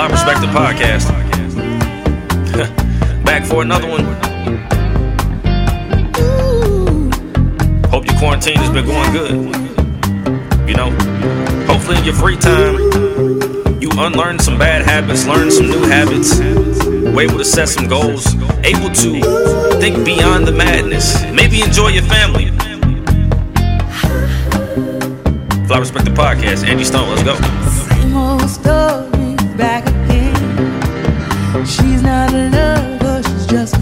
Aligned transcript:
Fly 0.00 0.08
Perspective 0.08 0.48
Podcast. 0.48 1.08
Back 3.22 3.44
for 3.44 3.60
another 3.60 3.86
one. 3.86 4.04
Hope 7.90 8.06
your 8.06 8.18
quarantine 8.18 8.56
has 8.56 8.70
been 8.70 8.86
going 8.86 9.12
good. 9.12 9.32
You 10.66 10.74
know, 10.74 10.90
hopefully 11.66 11.98
in 11.98 12.04
your 12.04 12.14
free 12.14 12.38
time, 12.38 12.76
you 13.78 13.90
unlearn 13.98 14.38
some 14.38 14.56
bad 14.56 14.86
habits, 14.86 15.26
learn 15.26 15.50
some 15.50 15.66
new 15.66 15.82
habits, 15.82 16.40
able 16.40 17.36
to 17.36 17.44
set 17.44 17.68
some 17.68 17.86
goals, 17.86 18.26
able 18.64 18.88
to 18.88 19.20
think 19.80 20.02
beyond 20.06 20.48
the 20.48 20.52
madness, 20.52 21.22
maybe 21.30 21.60
enjoy 21.60 21.88
your 21.88 22.04
family. 22.04 22.46
Fly 25.66 25.78
Perspective 25.78 26.14
Podcast, 26.14 26.66
Andy 26.66 26.84
Stone, 26.84 27.06
let's 27.10 27.22
go. 27.22 28.79
Not 32.10 32.34
a 32.34 32.50
lover, 32.50 33.22
she's 33.22 33.46
just 33.46 33.79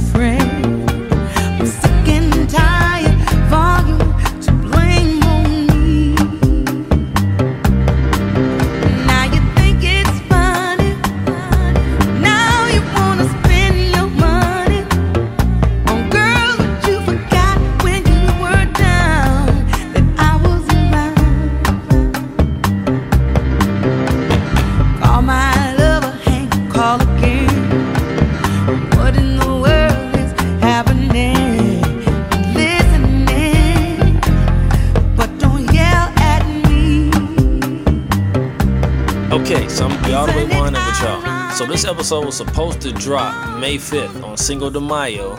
episode 41.98 42.26
was 42.26 42.36
supposed 42.36 42.80
to 42.80 42.92
drop 42.92 43.58
May 43.58 43.74
5th 43.76 44.22
on 44.22 44.36
Cinco 44.36 44.70
de 44.70 44.80
Mayo, 44.80 45.36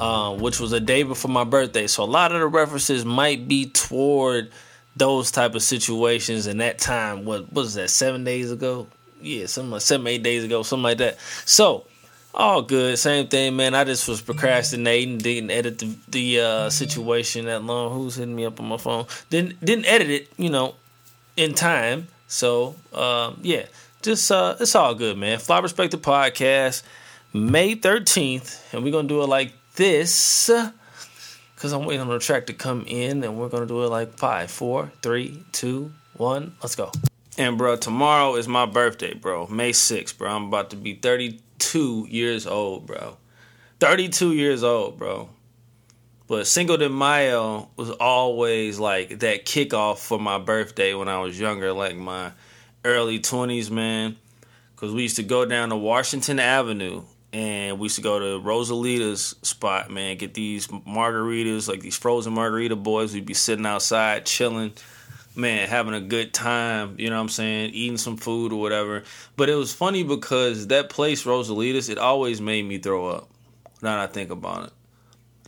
uh, 0.00 0.34
which 0.34 0.58
was 0.58 0.72
a 0.72 0.80
day 0.80 1.04
before 1.04 1.30
my 1.30 1.44
birthday. 1.44 1.86
So 1.86 2.02
a 2.02 2.04
lot 2.04 2.32
of 2.32 2.40
the 2.40 2.48
references 2.48 3.04
might 3.04 3.46
be 3.46 3.66
toward 3.70 4.50
those 4.96 5.30
type 5.30 5.54
of 5.54 5.62
situations 5.62 6.48
in 6.48 6.58
that 6.58 6.80
time. 6.80 7.24
What, 7.24 7.42
what 7.52 7.62
was 7.62 7.74
that? 7.74 7.88
Seven 7.88 8.24
days 8.24 8.50
ago? 8.50 8.88
Yeah, 9.20 9.46
something 9.46 9.70
like 9.70 9.82
seven, 9.82 10.08
eight 10.08 10.24
days 10.24 10.42
ago, 10.42 10.64
something 10.64 10.82
like 10.82 10.98
that. 10.98 11.20
So 11.44 11.86
all 12.34 12.62
good, 12.62 12.98
same 12.98 13.28
thing, 13.28 13.54
man. 13.54 13.76
I 13.76 13.84
just 13.84 14.08
was 14.08 14.20
procrastinating, 14.20 15.18
didn't 15.18 15.52
edit 15.52 15.78
the, 15.78 15.96
the 16.08 16.40
uh, 16.40 16.70
situation 16.70 17.44
that 17.44 17.62
long. 17.62 17.96
Who's 17.96 18.16
hitting 18.16 18.34
me 18.34 18.44
up 18.44 18.58
on 18.58 18.66
my 18.66 18.76
phone? 18.76 19.06
Didn't 19.30 19.64
didn't 19.64 19.84
edit 19.84 20.10
it, 20.10 20.32
you 20.36 20.50
know, 20.50 20.74
in 21.36 21.54
time. 21.54 22.08
So 22.26 22.74
um, 22.92 23.38
yeah, 23.42 23.66
just 24.02 24.30
uh, 24.30 24.56
it's 24.60 24.74
all 24.74 24.94
good, 24.94 25.16
man. 25.16 25.38
Fly 25.38 25.60
Perspective 25.60 26.02
Podcast, 26.02 26.82
May 27.32 27.74
thirteenth, 27.74 28.74
and 28.74 28.84
we're 28.84 28.92
gonna 28.92 29.08
do 29.08 29.22
it 29.22 29.28
like 29.28 29.52
this. 29.76 30.50
Cause 31.56 31.72
I'm 31.72 31.84
waiting 31.84 32.00
on 32.00 32.08
the 32.08 32.18
track 32.18 32.46
to 32.46 32.52
come 32.52 32.84
in, 32.88 33.22
and 33.22 33.38
we're 33.38 33.48
gonna 33.48 33.66
do 33.66 33.84
it 33.84 33.88
like 33.88 34.18
five, 34.18 34.50
four, 34.50 34.90
three, 35.00 35.44
two, 35.52 35.92
one. 36.16 36.56
Let's 36.60 36.74
go. 36.74 36.90
And 37.38 37.56
bro, 37.56 37.76
tomorrow 37.76 38.34
is 38.34 38.48
my 38.48 38.66
birthday, 38.66 39.14
bro. 39.14 39.46
May 39.46 39.70
6th, 39.70 40.18
bro. 40.18 40.30
I'm 40.30 40.46
about 40.46 40.70
to 40.70 40.76
be 40.76 40.94
32 40.94 42.06
years 42.10 42.46
old, 42.46 42.86
bro. 42.86 43.16
32 43.80 44.34
years 44.34 44.62
old, 44.62 44.98
bro. 44.98 45.30
But 46.26 46.46
Cinco 46.46 46.76
de 46.76 46.88
Mayo 46.88 47.70
was 47.76 47.90
always 47.90 48.78
like 48.78 49.20
that 49.20 49.46
kickoff 49.46 49.98
for 49.98 50.18
my 50.18 50.38
birthday 50.38 50.94
when 50.94 51.08
I 51.08 51.20
was 51.20 51.38
younger, 51.38 51.72
like 51.72 51.96
my 51.96 52.32
early 52.84 53.20
20s, 53.20 53.70
man. 53.70 54.16
Because 54.74 54.94
we 54.94 55.02
used 55.02 55.16
to 55.16 55.22
go 55.22 55.44
down 55.44 55.68
to 55.68 55.76
Washington 55.76 56.40
Avenue 56.40 57.02
and 57.32 57.78
we 57.78 57.84
used 57.84 57.96
to 57.96 58.02
go 58.02 58.18
to 58.18 58.40
Rosalita's 58.44 59.36
spot, 59.42 59.90
man, 59.90 60.16
get 60.16 60.34
these 60.34 60.66
margaritas, 60.66 61.68
like 61.68 61.80
these 61.80 61.96
frozen 61.96 62.34
margarita 62.34 62.76
boys. 62.76 63.14
We'd 63.14 63.24
be 63.24 63.32
sitting 63.32 63.64
outside 63.64 64.26
chilling, 64.26 64.72
man, 65.34 65.68
having 65.68 65.94
a 65.94 66.00
good 66.00 66.34
time, 66.34 66.96
you 66.98 67.08
know 67.08 67.16
what 67.16 67.22
I'm 67.22 67.28
saying, 67.28 67.70
eating 67.72 67.96
some 67.96 68.16
food 68.16 68.52
or 68.52 68.60
whatever. 68.60 69.04
But 69.36 69.48
it 69.48 69.54
was 69.54 69.72
funny 69.72 70.02
because 70.02 70.66
that 70.66 70.90
place, 70.90 71.24
Rosalita's, 71.24 71.88
it 71.88 71.98
always 71.98 72.40
made 72.40 72.64
me 72.64 72.78
throw 72.78 73.06
up. 73.06 73.28
Now 73.80 73.96
that 73.96 74.10
I 74.10 74.12
think 74.12 74.30
about 74.30 74.66
it. 74.66 74.72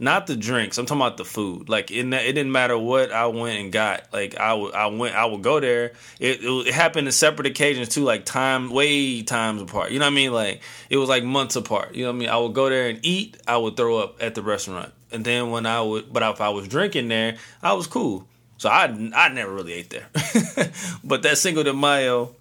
Not 0.00 0.26
the 0.26 0.34
drinks. 0.34 0.76
I'm 0.76 0.86
talking 0.86 1.00
about 1.00 1.18
the 1.18 1.24
food. 1.24 1.68
Like 1.68 1.92
it, 1.92 2.12
it 2.12 2.32
didn't 2.32 2.50
matter 2.50 2.76
what 2.76 3.12
I 3.12 3.26
went 3.26 3.60
and 3.60 3.72
got. 3.72 4.12
Like 4.12 4.36
I 4.36 4.52
would, 4.52 4.74
I 4.74 4.86
went, 4.86 5.14
I 5.14 5.24
would 5.24 5.42
go 5.42 5.60
there. 5.60 5.92
It, 6.18 6.42
it, 6.42 6.66
it 6.66 6.74
happened 6.74 7.06
in 7.06 7.12
separate 7.12 7.46
occasions 7.46 7.90
too, 7.90 8.02
like 8.02 8.24
time, 8.24 8.70
way 8.70 9.22
times 9.22 9.62
apart. 9.62 9.92
You 9.92 10.00
know 10.00 10.06
what 10.06 10.12
I 10.12 10.14
mean? 10.14 10.32
Like 10.32 10.62
it 10.90 10.96
was 10.96 11.08
like 11.08 11.22
months 11.22 11.54
apart. 11.54 11.94
You 11.94 12.04
know 12.04 12.10
what 12.10 12.16
I 12.16 12.18
mean? 12.18 12.28
I 12.28 12.38
would 12.38 12.54
go 12.54 12.68
there 12.68 12.88
and 12.88 12.98
eat. 13.02 13.36
I 13.46 13.56
would 13.56 13.76
throw 13.76 13.98
up 13.98 14.20
at 14.20 14.34
the 14.34 14.42
restaurant, 14.42 14.92
and 15.12 15.24
then 15.24 15.50
when 15.50 15.64
I 15.64 15.80
would, 15.80 16.12
but 16.12 16.24
if 16.24 16.40
I 16.40 16.48
was 16.48 16.66
drinking 16.66 17.06
there, 17.06 17.36
I 17.62 17.74
was 17.74 17.86
cool. 17.86 18.26
So 18.58 18.70
I, 18.70 18.84
I 19.14 19.28
never 19.28 19.52
really 19.52 19.74
ate 19.74 19.90
there. 19.90 20.08
but 21.04 21.22
that 21.22 21.38
Cinco 21.38 21.62
de 21.62 21.72
Mayo 21.72 22.34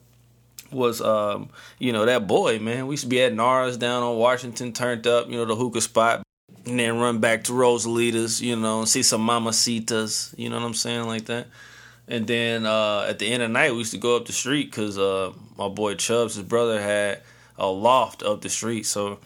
was 0.72 1.02
um, 1.02 1.50
you 1.78 1.94
know, 1.94 2.06
that 2.06 2.26
boy, 2.28 2.58
man. 2.60 2.88
We 2.88 2.94
used 2.94 3.04
to 3.04 3.10
be 3.10 3.22
at 3.22 3.34
Nars 3.34 3.78
down 3.78 4.02
on 4.02 4.18
Washington, 4.18 4.74
turned 4.74 5.06
up, 5.06 5.30
you 5.30 5.36
know, 5.36 5.46
the 5.46 5.56
hookah 5.56 5.82
spot. 5.82 6.24
And 6.66 6.80
then 6.80 7.00
run 7.00 7.20
back 7.20 7.44
to 7.46 7.54
Rosalita's, 7.54 8.42
you 8.42 8.56
know, 8.56 8.80
and 8.80 8.90
see 8.90 9.04
some 9.04 9.28
mamacitas, 9.28 10.34
you 10.38 10.50
know 10.50 10.60
what 10.60 10.66
I'm 10.66 10.74
saying, 10.74 11.08
like 11.08 11.26
that. 11.26 11.48
And 12.08 12.28
then 12.28 12.66
uh, 12.66 13.06
at 13.08 13.20
the 13.20 13.28
end 13.28 13.44
of 13.44 13.50
the 13.50 13.54
night, 13.54 13.72
we 13.72 13.80
used 13.80 13.92
to 13.92 13.98
go 13.98 14.16
up 14.16 14.26
the 14.26 14.34
street 14.34 14.72
because 14.72 14.98
uh, 14.98 15.32
my 15.58 15.70
boy 15.70 15.96
Chubbs, 15.96 16.36
his 16.36 16.46
brother, 16.46 16.82
had 16.82 17.22
a 17.58 17.68
loft 17.68 18.24
up 18.24 18.42
the 18.42 18.50
street. 18.50 18.86
So, 18.86 19.20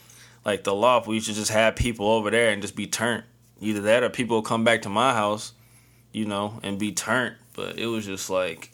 like 0.46 0.64
the 0.64 0.76
loft, 0.76 1.08
we 1.08 1.16
used 1.16 1.28
to 1.28 1.34
just 1.34 1.52
have 1.52 1.76
people 1.76 2.08
over 2.08 2.30
there 2.30 2.52
and 2.52 2.62
just 2.62 2.76
be 2.76 2.88
turned. 2.88 3.24
Either 3.60 3.82
that 3.82 4.04
or 4.04 4.10
people 4.10 4.42
come 4.42 4.64
back 4.64 4.84
to 4.84 4.90
my 4.90 5.14
house, 5.14 5.54
you 6.12 6.26
know, 6.26 6.60
and 6.64 6.78
be 6.78 6.92
turned. 6.92 7.36
But 7.54 7.80
it 7.80 7.88
was 7.88 8.06
just 8.06 8.30
like, 8.30 8.72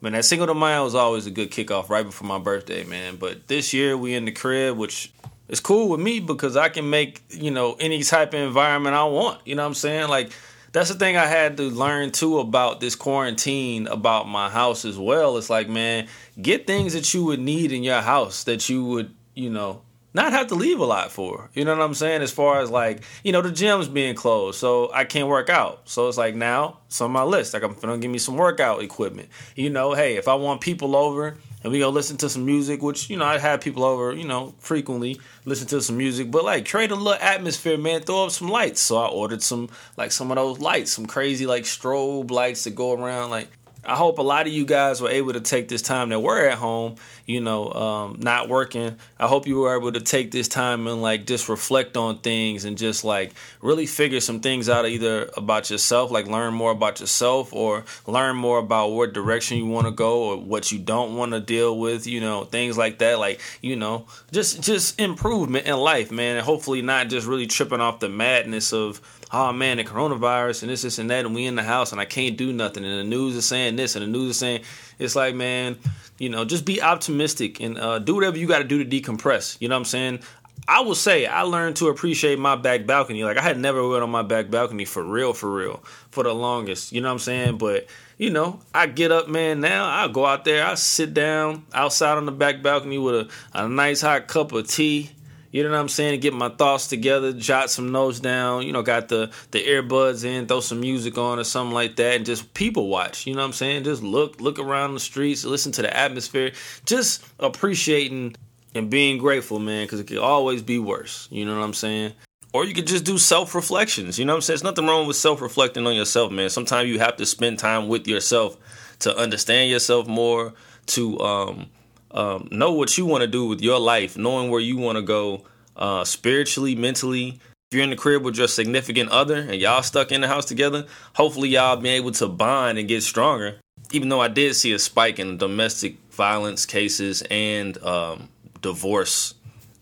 man, 0.00 0.12
that 0.12 0.24
Cinco 0.24 0.46
de 0.46 0.54
Mayo 0.54 0.82
was 0.82 0.96
always 0.96 1.26
a 1.26 1.30
good 1.30 1.52
kickoff 1.52 1.88
right 1.88 2.04
before 2.04 2.26
my 2.26 2.38
birthday, 2.38 2.82
man. 2.84 3.16
But 3.16 3.46
this 3.46 3.72
year 3.72 3.96
we 3.96 4.14
in 4.14 4.24
the 4.24 4.32
crib, 4.32 4.76
which 4.76 5.12
is 5.48 5.60
cool 5.60 5.88
with 5.88 6.00
me 6.00 6.20
because 6.20 6.56
I 6.56 6.68
can 6.68 6.90
make, 6.90 7.22
you 7.30 7.50
know, 7.50 7.76
any 7.78 8.02
type 8.02 8.34
of 8.34 8.40
environment 8.40 8.94
I 8.94 9.04
want. 9.04 9.40
You 9.46 9.54
know 9.54 9.62
what 9.62 9.68
I'm 9.68 9.74
saying? 9.74 10.08
Like 10.08 10.32
that's 10.72 10.90
the 10.90 10.94
thing 10.94 11.16
I 11.16 11.26
had 11.26 11.56
to 11.56 11.70
learn 11.70 12.10
too 12.10 12.38
about 12.38 12.80
this 12.80 12.94
quarantine 12.94 13.86
about 13.86 14.28
my 14.28 14.50
house 14.50 14.84
as 14.84 14.98
well. 14.98 15.38
It's 15.38 15.48
like, 15.48 15.68
man, 15.68 16.06
get 16.40 16.66
things 16.66 16.92
that 16.92 17.14
you 17.14 17.24
would 17.24 17.40
need 17.40 17.72
in 17.72 17.82
your 17.82 18.02
house 18.02 18.44
that 18.44 18.68
you 18.68 18.84
would, 18.84 19.14
you 19.34 19.48
know, 19.48 19.82
not 20.12 20.32
have 20.32 20.48
to 20.48 20.54
leave 20.54 20.80
a 20.80 20.84
lot 20.84 21.12
for. 21.12 21.50
You 21.54 21.64
know 21.64 21.76
what 21.76 21.82
I'm 21.82 21.94
saying? 21.94 22.22
As 22.22 22.32
far 22.32 22.60
as 22.60 22.70
like, 22.70 23.02
you 23.22 23.32
know, 23.32 23.42
the 23.42 23.52
gym's 23.52 23.86
being 23.86 24.14
closed, 24.14 24.58
so 24.58 24.90
I 24.92 25.04
can't 25.04 25.28
work 25.28 25.50
out. 25.50 25.88
So 25.88 26.08
it's 26.08 26.18
like 26.18 26.34
now 26.34 26.78
it's 26.86 27.00
on 27.00 27.10
my 27.10 27.22
list. 27.22 27.54
Like 27.54 27.62
I'm 27.62 27.74
gonna 27.74 27.98
give 27.98 28.10
me 28.10 28.18
some 28.18 28.36
workout 28.36 28.82
equipment. 28.82 29.28
You 29.54 29.70
know, 29.70 29.94
hey, 29.94 30.16
if 30.16 30.26
I 30.26 30.34
want 30.34 30.60
people 30.60 30.96
over 30.96 31.36
and 31.62 31.72
we 31.72 31.78
go 31.78 31.88
listen 31.88 32.16
to 32.18 32.28
some 32.28 32.44
music, 32.44 32.82
which 32.82 33.10
you 33.10 33.16
know 33.16 33.24
I 33.24 33.38
have 33.38 33.60
people 33.60 33.84
over, 33.84 34.14
you 34.14 34.26
know, 34.26 34.54
frequently 34.58 35.20
listen 35.44 35.66
to 35.68 35.80
some 35.80 35.96
music, 35.96 36.30
but 36.30 36.44
like 36.44 36.68
create 36.68 36.90
a 36.90 36.94
little 36.94 37.20
atmosphere, 37.20 37.78
man. 37.78 38.02
Throw 38.02 38.26
up 38.26 38.30
some 38.30 38.48
lights. 38.48 38.80
So 38.80 38.98
I 38.98 39.08
ordered 39.08 39.42
some 39.42 39.68
like 39.96 40.12
some 40.12 40.30
of 40.30 40.36
those 40.36 40.58
lights, 40.60 40.92
some 40.92 41.06
crazy 41.06 41.46
like 41.46 41.64
strobe 41.64 42.30
lights 42.30 42.64
that 42.64 42.74
go 42.74 42.92
around. 42.92 43.30
Like 43.30 43.48
I 43.86 43.94
hope 43.94 44.18
a 44.18 44.22
lot 44.22 44.46
of 44.46 44.52
you 44.52 44.64
guys 44.66 45.00
were 45.00 45.08
able 45.08 45.32
to 45.32 45.40
take 45.40 45.68
this 45.68 45.80
time 45.80 46.08
that 46.08 46.20
we're 46.20 46.48
at 46.48 46.58
home, 46.58 46.96
you 47.24 47.40
know, 47.40 47.72
um, 47.72 48.16
not 48.20 48.48
working. 48.48 48.96
I 49.18 49.28
hope 49.28 49.46
you 49.46 49.60
were 49.60 49.76
able 49.76 49.92
to 49.92 50.00
take 50.00 50.32
this 50.32 50.48
time 50.48 50.86
and 50.88 51.00
like 51.00 51.24
just 51.24 51.48
reflect 51.48 51.96
on 51.96 52.18
things 52.18 52.64
and 52.64 52.76
just 52.76 53.04
like 53.04 53.32
really 53.62 53.86
figure 53.86 54.20
some 54.20 54.40
things 54.40 54.68
out 54.68 54.86
either 54.86 55.30
about 55.36 55.70
yourself, 55.70 56.10
like 56.10 56.26
learn 56.26 56.52
more 56.52 56.72
about 56.72 56.98
yourself 56.98 57.52
or 57.52 57.84
learn 58.06 58.36
more 58.36 58.58
about 58.58 58.88
what 58.88 59.12
direction 59.12 59.56
you 59.56 59.66
want 59.66 59.86
to 59.86 59.92
go 59.92 60.24
or 60.24 60.36
what 60.36 60.72
you 60.72 60.78
don't 60.80 61.16
want 61.16 61.32
to 61.32 61.40
deal 61.40 61.78
with, 61.78 62.06
you 62.06 62.20
know, 62.20 62.44
things 62.44 62.76
like 62.76 62.98
that. 62.98 63.20
Like, 63.20 63.40
you 63.62 63.76
know, 63.76 64.06
just 64.32 64.62
just 64.62 64.98
improvement 65.00 65.66
in 65.66 65.76
life, 65.76 66.10
man. 66.10 66.36
And 66.36 66.44
hopefully 66.44 66.82
not 66.82 67.08
just 67.08 67.26
really 67.26 67.46
tripping 67.46 67.80
off 67.80 68.00
the 68.00 68.08
madness 68.08 68.72
of 68.72 69.00
oh 69.32 69.52
man, 69.52 69.76
the 69.78 69.84
coronavirus 69.84 70.62
and 70.62 70.70
this, 70.70 70.82
this, 70.82 70.98
and 70.98 71.10
that, 71.10 71.24
and 71.24 71.34
we 71.34 71.46
in 71.46 71.56
the 71.56 71.62
house 71.62 71.92
and 71.92 72.00
I 72.00 72.04
can't 72.04 72.36
do 72.36 72.52
nothing, 72.52 72.84
and 72.84 72.98
the 72.98 73.04
news 73.04 73.36
is 73.36 73.44
saying 73.44 73.76
this, 73.76 73.96
and 73.96 74.02
the 74.02 74.08
news 74.08 74.30
is 74.30 74.36
saying 74.38 74.62
it's 74.98 75.16
like, 75.16 75.34
man, 75.34 75.78
you 76.18 76.28
know, 76.28 76.44
just 76.44 76.64
be 76.64 76.82
optimistic 76.82 77.60
and 77.60 77.78
uh, 77.78 77.98
do 77.98 78.14
whatever 78.14 78.38
you 78.38 78.46
got 78.46 78.58
to 78.58 78.64
do 78.64 78.82
to 78.82 78.88
decompress. 78.88 79.56
You 79.60 79.68
know 79.68 79.74
what 79.74 79.80
I'm 79.80 79.84
saying? 79.86 80.20
I 80.68 80.80
will 80.80 80.94
say 80.96 81.26
I 81.26 81.42
learned 81.42 81.76
to 81.76 81.88
appreciate 81.88 82.38
my 82.38 82.56
back 82.56 82.86
balcony. 82.86 83.22
Like 83.22 83.36
I 83.36 83.42
had 83.42 83.58
never 83.58 83.86
went 83.86 84.02
on 84.02 84.10
my 84.10 84.22
back 84.22 84.50
balcony 84.50 84.84
for 84.84 85.02
real, 85.02 85.32
for 85.32 85.52
real, 85.52 85.84
for 86.10 86.24
the 86.24 86.34
longest. 86.34 86.92
You 86.92 87.00
know 87.00 87.08
what 87.08 87.14
I'm 87.14 87.18
saying? 87.20 87.58
But 87.58 87.86
you 88.18 88.30
know, 88.30 88.60
I 88.74 88.86
get 88.86 89.12
up, 89.12 89.28
man. 89.28 89.60
Now 89.60 89.84
I 89.84 90.08
go 90.08 90.26
out 90.26 90.44
there, 90.44 90.66
I 90.66 90.74
sit 90.74 91.14
down 91.14 91.66
outside 91.72 92.16
on 92.16 92.26
the 92.26 92.32
back 92.32 92.62
balcony 92.62 92.98
with 92.98 93.14
a, 93.14 93.28
a 93.52 93.68
nice 93.68 94.00
hot 94.00 94.26
cup 94.26 94.52
of 94.52 94.66
tea. 94.66 95.10
You 95.56 95.62
know 95.62 95.70
what 95.70 95.78
I'm 95.78 95.88
saying? 95.88 96.20
Get 96.20 96.34
my 96.34 96.50
thoughts 96.50 96.86
together, 96.86 97.32
jot 97.32 97.70
some 97.70 97.90
notes 97.90 98.20
down. 98.20 98.66
You 98.66 98.72
know, 98.74 98.82
got 98.82 99.08
the 99.08 99.30
the 99.52 99.64
earbuds 99.66 100.22
in, 100.22 100.46
throw 100.46 100.60
some 100.60 100.80
music 100.80 101.16
on 101.16 101.38
or 101.38 101.44
something 101.44 101.72
like 101.72 101.96
that, 101.96 102.16
and 102.16 102.26
just 102.26 102.52
people 102.52 102.88
watch. 102.88 103.26
You 103.26 103.32
know 103.32 103.40
what 103.40 103.46
I'm 103.46 103.52
saying? 103.54 103.84
Just 103.84 104.02
look 104.02 104.38
look 104.38 104.58
around 104.58 104.92
the 104.92 105.00
streets, 105.00 105.46
listen 105.46 105.72
to 105.72 105.80
the 105.80 105.96
atmosphere, 105.96 106.52
just 106.84 107.24
appreciating 107.40 108.36
and 108.74 108.90
being 108.90 109.16
grateful, 109.16 109.58
man, 109.58 109.86
because 109.86 109.98
it 109.98 110.04
could 110.04 110.18
always 110.18 110.60
be 110.60 110.78
worse. 110.78 111.26
You 111.30 111.46
know 111.46 111.58
what 111.58 111.64
I'm 111.64 111.72
saying? 111.72 112.12
Or 112.52 112.66
you 112.66 112.74
could 112.74 112.86
just 112.86 113.06
do 113.06 113.16
self 113.16 113.54
reflections. 113.54 114.18
You 114.18 114.26
know 114.26 114.34
what 114.34 114.36
I'm 114.36 114.42
saying? 114.42 114.56
There's 114.56 114.64
nothing 114.64 114.86
wrong 114.86 115.06
with 115.06 115.16
self 115.16 115.40
reflecting 115.40 115.86
on 115.86 115.96
yourself, 115.96 116.30
man. 116.32 116.50
Sometimes 116.50 116.90
you 116.90 116.98
have 116.98 117.16
to 117.16 117.24
spend 117.24 117.58
time 117.58 117.88
with 117.88 118.06
yourself 118.06 118.58
to 118.98 119.16
understand 119.16 119.70
yourself 119.70 120.06
more, 120.06 120.52
to 120.88 121.18
um, 121.20 121.70
um, 122.10 122.48
know 122.50 122.72
what 122.72 122.96
you 122.96 123.06
want 123.06 123.22
to 123.22 123.26
do 123.26 123.46
with 123.46 123.60
your 123.60 123.78
life, 123.78 124.16
knowing 124.16 124.50
where 124.50 124.60
you 124.60 124.76
want 124.76 124.96
to 124.96 125.02
go 125.02 125.44
uh, 125.76 126.04
spiritually, 126.04 126.74
mentally. 126.74 127.40
If 127.70 127.76
you're 127.76 127.84
in 127.84 127.90
the 127.90 127.96
crib 127.96 128.22
with 128.22 128.36
your 128.36 128.48
significant 128.48 129.10
other 129.10 129.38
and 129.38 129.56
y'all 129.56 129.82
stuck 129.82 130.12
in 130.12 130.20
the 130.20 130.28
house 130.28 130.44
together, 130.44 130.86
hopefully 131.14 131.48
y'all 131.48 131.76
be 131.76 131.90
able 131.90 132.12
to 132.12 132.28
bond 132.28 132.78
and 132.78 132.88
get 132.88 133.02
stronger. 133.02 133.58
Even 133.92 134.08
though 134.08 134.20
I 134.20 134.28
did 134.28 134.54
see 134.54 134.72
a 134.72 134.78
spike 134.78 135.18
in 135.18 135.36
domestic 135.36 135.96
violence 136.10 136.64
cases 136.64 137.22
and 137.30 137.76
um, 137.82 138.28
divorce 138.62 139.34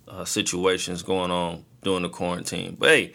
uh, 0.09 0.25
situations 0.25 1.03
going 1.03 1.31
on 1.31 1.65
during 1.83 2.03
the 2.03 2.09
quarantine. 2.09 2.77
But 2.79 2.89
hey, 2.89 3.13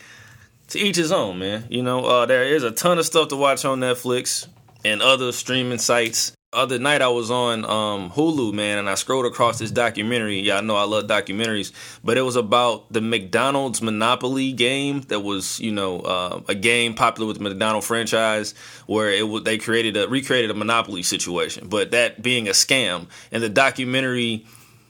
to 0.69 0.79
each 0.79 0.95
his 0.95 1.11
own, 1.11 1.39
man. 1.39 1.65
You 1.69 1.83
know, 1.83 2.05
uh, 2.05 2.25
there 2.25 2.43
is 2.43 2.63
a 2.63 2.71
ton 2.71 2.99
of 2.99 3.05
stuff 3.05 3.29
to 3.29 3.35
watch 3.35 3.65
on 3.65 3.79
Netflix 3.79 4.47
and 4.85 5.01
other 5.01 5.31
streaming 5.31 5.79
sites. 5.79 6.31
Other 6.51 6.79
night 6.79 7.03
I 7.03 7.09
was 7.09 7.29
on 7.29 7.63
um, 7.65 8.09
Hulu, 8.09 8.53
man, 8.53 8.79
and 8.79 8.89
I 8.89 8.95
scrolled 8.95 9.27
across 9.27 9.59
this 9.59 9.69
documentary. 9.69 10.39
Y'all 10.39 10.63
know 10.63 10.75
I 10.75 10.83
love 10.83 11.03
documentaries, 11.03 11.71
but 12.03 12.17
it 12.17 12.23
was 12.23 12.35
about 12.35 12.91
the 12.91 13.01
McDonald's 13.01 13.83
Monopoly 13.83 14.51
game 14.53 15.01
that 15.09 15.19
was, 15.19 15.59
you 15.59 15.71
know, 15.71 15.99
uh, 15.99 16.41
a 16.47 16.55
game 16.55 16.95
popular 16.95 17.27
with 17.27 17.37
the 17.37 17.43
McDonald 17.43 17.83
franchise 17.83 18.55
where 18.87 19.11
it 19.11 19.27
was, 19.27 19.43
they 19.43 19.59
created 19.59 19.95
a 19.95 20.07
recreated 20.07 20.49
a 20.49 20.55
Monopoly 20.55 21.03
situation, 21.03 21.67
but 21.69 21.91
that 21.91 22.23
being 22.23 22.47
a 22.47 22.53
scam. 22.53 23.05
And 23.31 23.43
the 23.43 23.49
documentary 23.49 24.47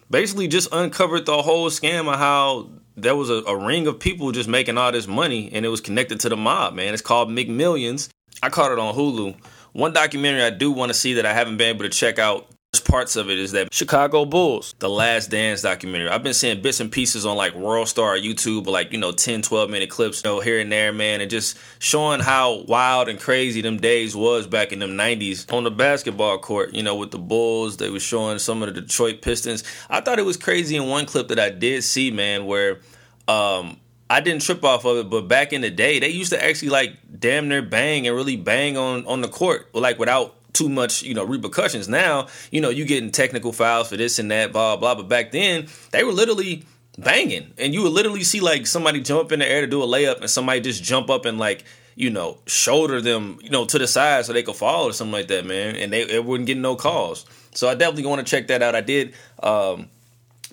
basically 0.10 0.48
just 0.48 0.70
uncovered 0.72 1.26
the 1.26 1.42
whole 1.42 1.70
scam 1.70 2.08
of 2.08 2.18
how 2.18 2.70
there 2.96 3.18
was 3.18 3.30
a, 3.30 3.44
a, 3.44 3.58
ring 3.58 3.86
of 3.86 4.00
people 4.00 4.32
just 4.32 4.48
making 4.48 4.78
all 4.78 4.94
this 4.94 5.08
money 5.08 5.52
and 5.52 5.66
it 5.66 5.70
was 5.70 5.82
connected 5.82 6.22
to 6.22 6.30
the 6.30 6.38
mob, 6.38 6.74
man. 6.74 6.94
It's 6.94 7.04
called 7.04 7.28
McMillions. 7.30 8.08
I 8.42 8.48
caught 8.48 8.72
it 8.72 8.80
on 8.80 8.96
Hulu. 8.96 9.36
One 9.74 9.94
documentary 9.94 10.44
I 10.44 10.50
do 10.50 10.72
want 10.72 10.90
to 10.90 10.94
see 10.94 11.16
that 11.16 11.26
I 11.26 11.34
haven't 11.34 11.58
been 11.58 11.70
able 11.70 11.84
to 11.84 11.90
check 11.90 12.20
out 12.20 12.50
parts 12.90 13.16
of 13.16 13.30
it 13.30 13.38
is 13.38 13.52
that 13.52 13.74
Chicago 13.74 14.26
Bulls, 14.26 14.74
the 14.80 14.90
Last 14.90 15.30
Dance 15.30 15.62
documentary. 15.62 16.10
I've 16.10 16.24
been 16.24 16.34
seeing 16.34 16.62
bits 16.62 16.80
and 16.80 16.92
pieces 16.92 17.26
on 17.26 17.38
like 17.38 17.54
World 17.54 17.88
Star 17.88 18.16
YouTube, 18.16 18.66
like, 18.66 18.92
you 18.92 18.98
know, 18.98 19.12
10, 19.12 19.44
12 19.44 19.70
minute 19.70 19.90
clips, 19.90 20.24
you 20.24 20.30
know, 20.30 20.40
here 20.40 20.60
and 20.60 20.72
there, 20.72 20.92
man, 20.92 21.22
and 21.22 21.30
just 21.30 21.58
showing 21.78 22.20
how 22.20 22.64
wild 22.64 23.08
and 23.08 23.20
crazy 23.20 23.62
them 23.62 23.78
days 23.78 24.16
was 24.16 24.48
back 24.48 24.74
in 24.74 24.80
them 24.80 24.92
90s 24.92 25.52
on 25.54 25.64
the 25.64 25.72
basketball 25.72 26.40
court, 26.40 26.74
you 26.74 26.84
know, 26.84 26.96
with 26.96 27.12
the 27.12 27.20
Bulls. 27.20 27.78
They 27.78 27.90
were 27.90 28.00
showing 28.00 28.40
some 28.40 28.64
of 28.64 28.74
the 28.74 28.82
Detroit 28.82 29.22
Pistons. 29.22 29.64
I 29.90 30.02
thought 30.02 30.20
it 30.20 30.26
was 30.26 30.38
crazy 30.38 30.76
in 30.76 30.88
one 30.88 31.06
clip 31.06 31.28
that 31.30 31.40
I 31.40 31.52
did 31.52 31.84
see, 31.84 32.10
man, 32.10 32.46
where 32.46 32.80
um, 33.28 33.78
I 34.10 34.22
didn't 34.22 34.42
trip 34.42 34.64
off 34.64 34.86
of 34.86 34.98
it, 34.98 35.10
but 35.10 35.28
back 35.28 35.54
in 35.54 35.62
the 35.62 35.70
day, 35.70 36.00
they 36.00 36.10
used 36.10 36.32
to 36.32 36.44
actually 36.44 36.70
like 36.70 36.98
damn 37.20 37.48
near 37.48 37.62
bang 37.62 38.08
and 38.08 38.16
really 38.16 38.38
bang 38.38 38.76
on 38.76 39.06
on 39.06 39.22
the 39.22 39.28
court, 39.28 39.74
like 39.76 40.00
without 40.00 40.36
too 40.54 40.68
much, 40.68 41.04
you 41.04 41.14
know, 41.14 41.24
repercussions. 41.24 41.88
Now, 41.88 42.28
you 42.52 42.60
know, 42.60 42.70
you 42.70 42.86
getting 42.86 43.12
technical 43.12 43.54
fouls 43.54 43.90
for 43.90 43.98
this 43.98 44.18
and 44.18 44.32
that, 44.32 44.52
blah 44.52 44.78
blah. 44.78 44.96
But 44.96 45.10
back 45.10 45.32
then, 45.32 45.68
they 45.92 46.04
were 46.04 46.12
literally 46.12 46.66
banging, 46.98 47.54
and 47.58 47.74
you 47.74 47.84
would 47.84 47.92
literally 47.92 48.24
see 48.24 48.40
like 48.40 48.66
somebody 48.66 49.02
jump 49.02 49.32
in 49.32 49.40
the 49.40 49.48
air 49.48 49.62
to 49.62 49.68
do 49.68 49.84
a 49.84 49.88
layup, 49.88 50.22
and 50.22 50.30
somebody 50.30 50.62
just 50.62 50.84
jump 50.84 51.10
up 51.12 51.26
and 51.26 51.38
like 51.38 51.64
you 51.96 52.10
know 52.10 52.40
shoulder 52.48 53.02
them, 53.02 53.38
you 53.44 53.52
know, 53.52 53.66
to 53.66 53.78
the 53.78 53.88
side 53.88 54.26
so 54.26 54.34
they 54.34 54.42
could 54.42 54.56
fall 54.56 54.86
or 54.86 54.94
something 54.94 55.14
like 55.14 55.28
that, 55.28 55.46
man. 55.46 55.76
And 55.76 55.94
they 55.94 56.02
it 56.02 56.26
wouldn't 56.26 56.48
get 56.48 56.58
no 56.58 56.76
calls. 56.76 57.28
So 57.54 57.70
I 57.70 57.76
definitely 57.76 58.08
want 58.08 58.26
to 58.26 58.30
check 58.30 58.48
that 58.48 58.64
out. 58.64 58.74
I 58.74 58.82
did. 58.82 59.14
Um, 59.44 59.90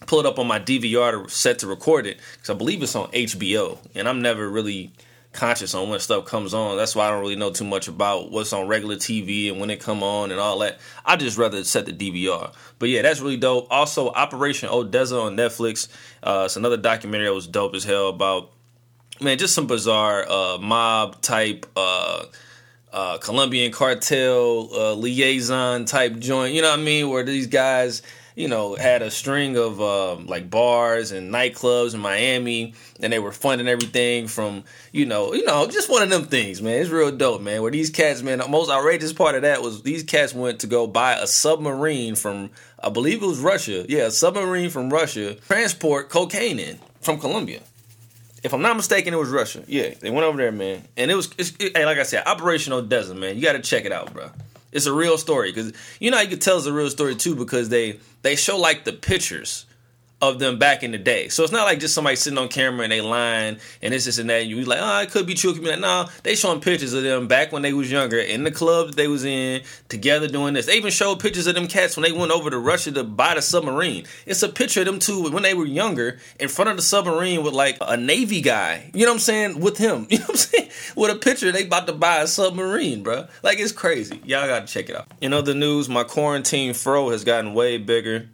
pull 0.06 0.20
it 0.20 0.26
up 0.26 0.38
on 0.38 0.47
my 0.47 0.58
DVR 0.61 1.25
to 1.25 1.31
set 1.31 1.61
to 1.61 1.67
record 1.67 2.06
it 2.06 2.19
because 2.32 2.50
I 2.50 2.55
believe 2.55 2.82
it's 2.82 2.97
on 2.97 3.11
HBO, 3.11 3.79
and 3.94 4.08
I'm 4.08 4.23
never 4.23 4.49
really 4.49 4.93
conscious 5.32 5.75
on 5.75 5.88
when 5.88 6.00
stuff 6.00 6.25
comes 6.25 6.55
on. 6.55 6.76
That's 6.76 6.97
why 6.97 7.06
I 7.06 7.11
don't 7.11 7.20
really 7.20 7.37
know 7.37 7.50
too 7.50 7.64
much 7.64 7.88
about 7.88 8.31
what's 8.31 8.53
on 8.53 8.67
regular 8.67 8.97
TV 8.97 9.50
and 9.50 9.61
when 9.61 9.70
it 9.70 9.81
come 9.81 10.03
on 10.03 10.31
and 10.31 10.41
all 10.41 10.58
that. 10.61 10.79
I 11.05 11.17
just 11.17 11.38
rather 11.38 11.62
set 11.62 11.87
the 11.87 11.93
DVR. 11.93 12.53
But 12.79 12.88
yeah, 12.88 13.03
that's 13.03 13.20
really 13.20 13.37
dope. 13.37 13.69
Also, 13.70 14.08
Operation 14.11 14.69
Odessa 14.70 15.20
on 15.20 15.37
Netflix. 15.37 15.88
Uh, 16.23 16.44
it's 16.47 16.56
another 16.56 16.76
documentary 16.76 17.29
that 17.29 17.35
was 17.35 17.47
dope 17.47 17.75
as 17.75 17.85
hell 17.85 18.08
about 18.08 18.50
man, 19.20 19.38
just 19.38 19.55
some 19.55 19.67
bizarre 19.67 20.29
uh, 20.29 20.58
mob 20.58 21.20
type. 21.20 21.67
Uh, 21.76 22.25
uh, 22.93 23.19
Colombian 23.19 23.73
cartel 23.73 24.70
uh, 24.73 24.94
liaison 24.94 25.85
type 25.85 26.19
joint, 26.19 26.55
you 26.55 26.62
know 26.62 26.70
what 26.70 26.79
I 26.79 26.82
mean? 26.82 27.11
Where 27.11 27.25
these 27.25 27.47
guys 27.47 28.00
you 28.36 28.48
know, 28.48 28.74
had 28.74 29.00
a 29.00 29.10
string 29.10 29.56
of 29.56 29.80
um, 29.80 30.26
like 30.26 30.50
bars 30.50 31.10
and 31.10 31.32
nightclubs 31.32 31.94
in 31.94 32.00
Miami, 32.00 32.74
and 33.00 33.10
they 33.10 33.18
were 33.18 33.32
funding 33.32 33.66
everything 33.66 34.28
from, 34.28 34.62
you 34.92 35.06
know, 35.06 35.32
you 35.32 35.44
know, 35.44 35.66
just 35.66 35.90
one 35.90 36.02
of 36.02 36.10
them 36.10 36.26
things, 36.26 36.60
man. 36.60 36.80
It's 36.80 36.90
real 36.90 37.10
dope, 37.10 37.40
man. 37.40 37.62
Where 37.62 37.70
these 37.70 37.88
cats, 37.88 38.22
man, 38.22 38.38
the 38.38 38.46
most 38.46 38.70
outrageous 38.70 39.14
part 39.14 39.34
of 39.36 39.42
that 39.42 39.62
was 39.62 39.82
these 39.82 40.02
cats 40.02 40.34
went 40.34 40.60
to 40.60 40.66
go 40.66 40.86
buy 40.86 41.14
a 41.14 41.26
submarine 41.26 42.14
from, 42.14 42.50
I 42.78 42.90
believe 42.90 43.22
it 43.22 43.26
was 43.26 43.40
Russia, 43.40 43.86
yeah, 43.88 44.02
a 44.02 44.10
submarine 44.10 44.68
from 44.68 44.90
Russia, 44.90 45.34
transport 45.34 46.10
cocaine 46.10 46.58
in 46.58 46.78
from 47.00 47.18
Colombia. 47.18 47.60
If 48.42 48.52
I'm 48.52 48.62
not 48.62 48.76
mistaken, 48.76 49.14
it 49.14 49.16
was 49.16 49.30
Russia. 49.30 49.64
Yeah, 49.66 49.94
they 49.98 50.10
went 50.10 50.26
over 50.26 50.36
there, 50.36 50.52
man, 50.52 50.84
and 50.98 51.10
it 51.10 51.14
was, 51.14 51.32
it, 51.38 51.74
hey, 51.74 51.86
like 51.86 51.98
I 51.98 52.02
said, 52.02 52.26
Operation 52.26 52.74
Odessa, 52.74 53.14
man. 53.14 53.36
You 53.36 53.42
got 53.42 53.52
to 53.52 53.60
check 53.60 53.86
it 53.86 53.92
out, 53.92 54.12
bro. 54.12 54.30
It's 54.76 54.87
a 54.87 54.93
real 54.93 55.17
story 55.17 55.50
because 55.52 55.73
you 55.99 56.11
know 56.11 56.20
you 56.20 56.28
can 56.28 56.38
tell 56.38 56.58
it's 56.58 56.67
a 56.67 56.73
real 56.73 56.90
story 56.90 57.17
too 57.17 57.34
because 57.34 57.70
they 57.70 57.99
they 58.23 58.37
show 58.37 58.58
like 58.58 58.84
the 58.84 58.93
pictures 58.93 59.64
of 60.22 60.38
them 60.38 60.58
back 60.58 60.82
in 60.82 60.92
the 60.92 60.98
day. 60.98 61.28
So 61.28 61.42
it's 61.42 61.52
not 61.52 61.64
like 61.64 61.78
just 61.78 61.94
somebody 61.94 62.16
sitting 62.16 62.38
on 62.38 62.48
camera 62.48 62.84
and 62.84 62.92
they 62.92 63.02
lying 63.02 63.58
and 63.82 63.92
this, 63.92 64.06
this 64.06 64.18
and 64.18 64.30
that. 64.30 64.42
And 64.42 64.50
you 64.50 64.64
like, 64.64 64.78
oh, 64.80 65.00
it 65.02 65.10
could 65.10 65.26
be 65.26 65.34
true. 65.34 65.52
Could 65.52 65.62
be 65.62 65.68
like, 65.68 65.80
no, 65.80 66.06
they 66.22 66.34
showing 66.34 66.60
pictures 66.60 66.94
of 66.94 67.02
them 67.02 67.28
back 67.28 67.52
when 67.52 67.60
they 67.60 67.74
was 67.74 67.92
younger 67.92 68.18
in 68.18 68.42
the 68.42 68.50
club 68.50 68.94
they 68.94 69.08
was 69.08 69.24
in 69.26 69.62
together 69.88 70.26
doing 70.26 70.54
this. 70.54 70.66
They 70.66 70.76
even 70.76 70.90
showed 70.90 71.20
pictures 71.20 71.46
of 71.46 71.54
them 71.54 71.66
cats 71.66 71.96
when 71.96 72.02
they 72.02 72.12
went 72.12 72.32
over 72.32 72.48
to 72.48 72.58
Russia 72.58 72.92
to 72.92 73.04
buy 73.04 73.34
the 73.34 73.42
submarine. 73.42 74.06
It's 74.24 74.43
a 74.43 74.48
picture 74.48 74.81
of 74.81 74.86
them 74.86 75.00
two 75.00 75.31
when 75.31 75.43
they 75.43 75.55
were 75.55 75.67
younger 75.67 76.19
in 76.41 76.48
front 76.48 76.70
of 76.70 76.76
the 76.76 76.82
submarine 76.82 77.43
with 77.43 77.52
like 77.52 77.76
a 77.82 77.96
Navy 77.98 78.41
guy. 78.41 78.91
You 78.94 79.05
know 79.05 79.12
what 79.12 79.17
I'm 79.17 79.20
saying? 79.20 79.60
With 79.60 79.79
him. 79.79 80.06
You 80.17 80.20
know 80.20 80.26
what 80.26 80.31
I'm 80.31 80.36
saying? 80.36 80.70
With 80.96 81.10
a 81.10 81.19
picture 81.19 81.52
they 81.52 81.67
about 81.67 81.86
to 81.88 81.93
buy 81.93 82.22
a 82.22 82.26
submarine, 82.26 83.02
bro. 83.02 83.26
Like 83.43 83.58
it's 83.58 83.72
crazy. 83.72 84.19
Y'all 84.24 84.46
gotta 84.46 84.67
check 84.67 84.88
it 84.88 84.96
out. 84.96 85.08
In 85.20 85.34
other 85.34 85.52
news, 85.52 85.91
my 85.91 86.05
quarantine 86.05 86.72
fro 86.72 87.10
has 87.10 87.22
gotten 87.22 87.52
way 87.52 87.76
bigger. 87.76 88.31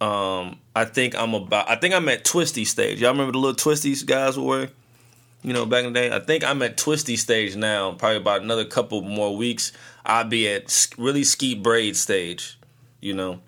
Um, 0.00 0.58
I 0.74 0.86
think 0.86 1.14
I'm 1.14 1.34
about. 1.34 1.70
I 1.70 1.76
think 1.76 1.94
I'm 1.94 2.08
at 2.08 2.24
twisty 2.24 2.64
stage. 2.64 3.00
Y'all 3.00 3.12
remember 3.12 3.32
the 3.32 3.38
little 3.38 3.56
twisties 3.56 4.04
guys 4.04 4.38
were 4.38 4.68
You 5.42 5.52
know, 5.52 5.66
back 5.66 5.84
in 5.84 5.92
the 5.92 6.00
day. 6.00 6.14
I 6.14 6.20
think 6.20 6.44
I'm 6.44 6.62
at 6.62 6.76
twisty 6.76 7.16
stage 7.16 7.56
now. 7.56 7.92
Probably 7.92 8.16
about 8.16 8.42
another 8.42 8.64
couple 8.64 9.02
more 9.02 9.36
weeks. 9.36 9.72
I'll 10.04 10.24
be 10.24 10.48
at 10.48 10.88
really 10.96 11.24
skeet 11.24 11.62
braid 11.62 11.96
stage. 11.96 12.58
You 13.00 13.14
know. 13.14 13.40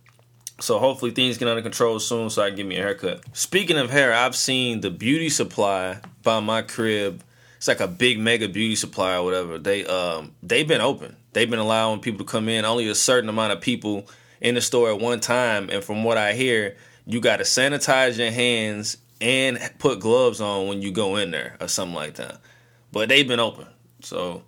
So 0.61 0.79
hopefully 0.79 1.11
things 1.11 1.39
get 1.39 1.49
under 1.49 1.63
control 1.63 1.99
soon, 1.99 2.31
so 2.31 2.43
I 2.43 2.49
can 2.49 2.57
get 2.57 2.67
me 2.67 2.77
a 2.77 2.83
haircut. 2.83 3.25
Speaking 3.33 3.79
of 3.79 3.91
hair, 3.91 4.13
I've 4.13 4.37
seen 4.37 4.81
the 4.81 4.91
beauty 4.91 5.29
supply 5.29 6.01
by 6.23 6.39
my 6.41 6.63
crib. 6.63 7.25
It's 7.57 7.67
like 7.67 7.81
a 7.81 7.89
big 7.89 8.19
mega 8.21 8.49
beauty 8.49 8.77
supply 8.77 9.17
or 9.17 9.25
whatever. 9.25 9.59
They 9.59 9.85
um 9.87 10.33
they've 10.43 10.69
been 10.69 10.81
open. 10.81 11.17
They've 11.33 11.49
been 11.51 11.59
allowing 11.59 12.01
people 12.01 12.25
to 12.25 12.31
come 12.31 12.49
in. 12.49 12.65
Only 12.65 12.89
a 12.89 12.95
certain 12.95 13.29
amount 13.29 13.53
of 13.55 13.61
people 13.61 14.07
in 14.43 14.57
the 14.57 14.61
store 14.61 14.91
at 14.91 14.99
one 14.99 15.21
time. 15.21 15.71
And 15.71 15.83
from 15.83 16.05
what 16.05 16.19
I 16.19 16.35
hear, 16.35 16.77
you 17.07 17.21
got 17.21 17.39
to 17.39 17.45
sanitize 17.45 18.19
your 18.19 18.31
hands 18.31 18.99
and 19.21 19.59
put 19.79 20.01
gloves 20.01 20.41
on 20.41 20.67
when 20.67 20.83
you 20.83 20.91
go 20.91 21.17
in 21.17 21.31
there 21.31 21.57
or 21.61 21.69
something 21.69 21.95
like 21.95 22.15
that. 22.15 22.41
But 22.91 23.09
they've 23.09 23.27
been 23.27 23.41
open. 23.41 23.69
So 24.01 24.43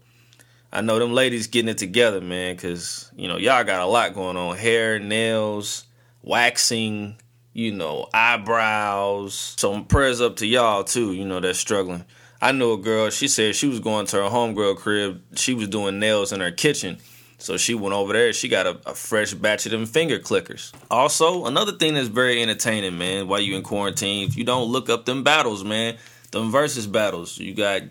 I 0.73 0.81
know 0.81 0.99
them 0.99 1.15
ladies 1.15 1.47
getting 1.47 1.69
it 1.69 1.79
together, 1.79 2.21
man, 2.21 2.57
because, 2.57 3.11
you 3.17 3.29
know, 3.29 3.39
y'all 3.39 3.65
got 3.65 3.81
a 3.81 3.87
lot 3.87 4.15
going 4.15 4.37
on 4.37 4.57
hair, 4.57 4.99
nails, 4.99 5.85
waxing, 6.23 7.17
you 7.53 7.73
know, 7.73 8.09
eyebrows. 8.13 9.55
So 9.57 9.81
prayers 9.83 10.21
up 10.21 10.37
to 10.37 10.47
y'all, 10.47 10.83
too, 10.83 11.13
you 11.13 11.25
know, 11.25 11.39
that's 11.39 11.59
struggling. 11.59 12.05
I 12.43 12.51
know 12.51 12.73
a 12.73 12.79
girl, 12.79 13.11
she 13.11 13.29
said 13.29 13.55
she 13.55 13.69
was 13.69 13.79
going 13.79 14.07
to 14.07 14.17
her 14.17 14.29
homegirl 14.29 14.77
crib. 14.77 15.23
She 15.37 15.55
was 15.55 15.69
doing 15.69 16.01
nails 16.01 16.33
in 16.33 16.41
her 16.41 16.51
kitchen 16.51 16.99
So 17.45 17.59
she 17.59 17.75
went 17.75 17.95
over 17.95 18.15
there. 18.15 18.33
She 18.33 18.49
got 18.49 18.67
a, 18.67 18.81
a, 18.87 18.95
fresh 18.95 19.35
batch 19.35 19.67
of 19.67 19.73
them 19.73 19.85
finger 19.85 20.19
clickers. 20.19 20.73
Also, 20.91 21.45
another 21.45 21.73
thing 21.73 21.93
that's 21.93 22.09
very 22.09 22.41
entertaining, 22.41 22.97
man, 22.97 23.29
while 23.29 23.39
you 23.39 23.55
in 23.55 23.63
quarantine, 23.63 24.27
if 24.27 24.35
you 24.39 24.45
don't 24.45 24.73
look 24.73 24.89
up 24.89 25.05
them 25.05 25.23
battles, 25.25 25.63
man, 25.63 25.99
them 26.31 26.51
versus 26.51 26.87
battles. 26.87 27.37
You 27.37 27.53
got 27.53 27.83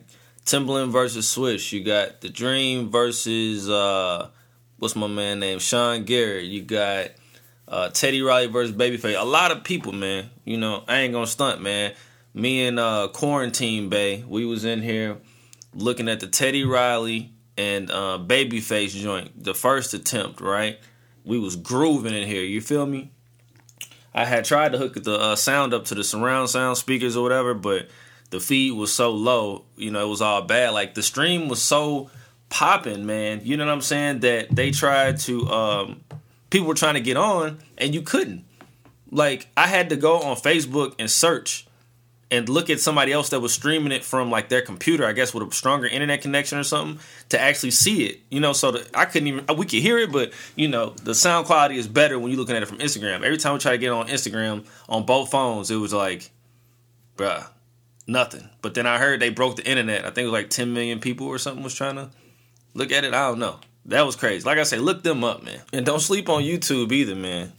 Timbaland 0.43 0.89
versus 0.89 1.29
Swish. 1.29 1.72
You 1.72 1.83
got 1.83 2.22
The 2.22 2.29
Dream 2.29 2.89
versus 2.89 3.69
uh, 3.69 4.29
what's 4.79 4.95
my 4.95 5.05
man 5.05 5.39
name? 5.39 5.60
Sean 5.60 6.03
Garrett. 6.03 6.45
You 6.45 6.63
got 6.63 7.12
uh, 7.67 7.89
Teddy 7.89 8.24
Riley 8.24 8.48
versus 8.48 8.75
Babyface. 8.75 9.22
A 9.22 9.24
lot 9.24 9.51
of 9.51 9.63
people, 9.63 9.91
man. 9.91 10.31
You 10.45 10.57
know, 10.57 10.83
I 10.88 11.01
ain't 11.01 11.13
gonna 11.13 11.27
stunt, 11.27 11.62
man. 11.62 11.93
Me 12.33 12.65
and 12.65 12.79
uh, 12.79 13.10
Quarantine 13.13 13.88
Bay, 13.89 14.24
we 14.27 14.45
was 14.45 14.65
in 14.65 14.81
here 14.81 15.17
looking 15.75 16.10
at 16.10 16.22
the 16.22 16.27
Teddy 16.27 16.63
Riley 16.63 17.32
and 17.57 17.91
uh, 17.91 18.19
Babyface 18.25 18.91
joint, 18.91 19.43
the 19.43 19.53
first 19.53 19.93
attempt, 19.93 20.41
right? 20.41 20.79
We 21.24 21.39
was 21.39 21.55
grooving 21.55 22.13
in 22.13 22.27
here. 22.27 22.43
You 22.43 22.62
feel 22.62 22.86
me? 22.86 23.12
I 24.13 24.25
had 24.25 24.45
tried 24.45 24.74
to 24.74 24.77
hook 24.77 24.95
the 24.95 25.19
uh, 25.19 25.36
sound 25.36 25.74
up 25.74 25.86
to 25.86 25.95
the 25.95 26.03
surround 26.03 26.50
sound 26.50 26.77
speakers 26.77 27.17
or 27.17 27.24
whatever, 27.24 27.53
but 27.53 27.88
the 28.29 28.39
feed 28.39 28.72
was 28.72 28.93
so 28.93 29.12
low, 29.12 29.65
you 29.75 29.91
know, 29.91 30.05
it 30.05 30.10
was 30.10 30.22
all 30.22 30.41
bad. 30.41 30.72
Like 30.72 30.93
the 30.93 31.03
stream 31.03 31.48
was 31.48 31.62
so 31.62 32.10
popping, 32.50 33.05
man. 33.05 33.41
You 33.43 33.57
know 33.57 33.65
what 33.65 33.72
I'm 33.72 33.81
saying? 33.81 34.19
That 34.19 34.53
they 34.53 34.72
tried 34.72 35.19
to 35.22 35.48
um 35.50 36.03
people 36.50 36.67
were 36.67 36.75
trying 36.75 36.95
to 36.95 37.01
get 37.01 37.17
on 37.17 37.60
and 37.77 37.93
you 37.93 38.01
couldn't. 38.01 38.45
Like 39.12 39.48
I 39.55 39.67
had 39.67 39.89
to 39.89 39.95
go 39.95 40.19
on 40.22 40.36
Facebook 40.36 40.95
and 41.00 41.10
search 41.10 41.67
and 42.33 42.49
look 42.49 42.71
at 42.71 42.79
somebody 42.79 43.11
else 43.11 43.29
that 43.29 43.41
was 43.41 43.53
streaming 43.53 43.91
it 43.91 44.03
from 44.03 44.31
like 44.31 44.49
their 44.49 44.63
computer, 44.63 45.05
I 45.05 45.13
guess 45.13 45.35
with 45.35 45.47
a 45.47 45.53
stronger 45.53 45.85
internet 45.85 46.23
connection 46.23 46.57
or 46.57 46.63
something, 46.63 46.99
to 47.29 47.39
actually 47.39 47.69
see 47.69 48.07
it. 48.07 48.21
You 48.31 48.39
know, 48.39 48.53
so 48.53 48.71
that 48.71 48.89
I 48.97 49.05
couldn't 49.05 49.27
even 49.27 49.45
we 49.55 49.67
could 49.67 49.83
hear 49.83 49.99
it, 49.99 50.11
but 50.11 50.33
you 50.55 50.67
know, 50.67 50.89
the 51.03 51.13
sound 51.13 51.45
quality 51.45 51.77
is 51.77 51.87
better 51.87 52.17
when 52.17 52.31
you're 52.31 52.39
looking 52.39 52.55
at 52.55 52.63
it 52.63 52.65
from 52.65 52.79
Instagram. 52.79 53.17
Every 53.23 53.37
time 53.37 53.53
we 53.53 53.59
try 53.59 53.73
to 53.73 53.77
get 53.77 53.91
on 53.91 54.07
Instagram 54.07 54.65
on 54.89 55.05
both 55.05 55.29
phones, 55.29 55.69
it 55.69 55.75
was 55.75 55.93
like, 55.93 56.31
bruh, 57.17 57.45
nothing. 58.07 58.49
But 58.63 58.73
then 58.73 58.87
I 58.87 58.97
heard 58.97 59.19
they 59.19 59.29
broke 59.29 59.57
the 59.57 59.69
internet. 59.69 60.01
I 60.01 60.09
think 60.09 60.25
it 60.25 60.31
was 60.31 60.33
like 60.33 60.49
10 60.49 60.73
million 60.73 60.99
people 60.99 61.27
or 61.27 61.37
something 61.37 61.63
was 61.63 61.75
trying 61.75 61.97
to 61.97 62.09
look 62.73 62.91
at 62.91 63.03
it. 63.03 63.13
I 63.13 63.27
don't 63.27 63.39
know. 63.39 63.59
That 63.85 64.07
was 64.07 64.15
crazy. 64.15 64.43
Like 64.43 64.57
I 64.57 64.63
say, 64.63 64.79
look 64.79 65.03
them 65.03 65.23
up, 65.23 65.43
man. 65.43 65.59
And 65.71 65.85
don't 65.85 65.99
sleep 65.99 66.29
on 66.29 66.41
YouTube 66.41 66.91
either, 66.91 67.15
man. 67.15 67.53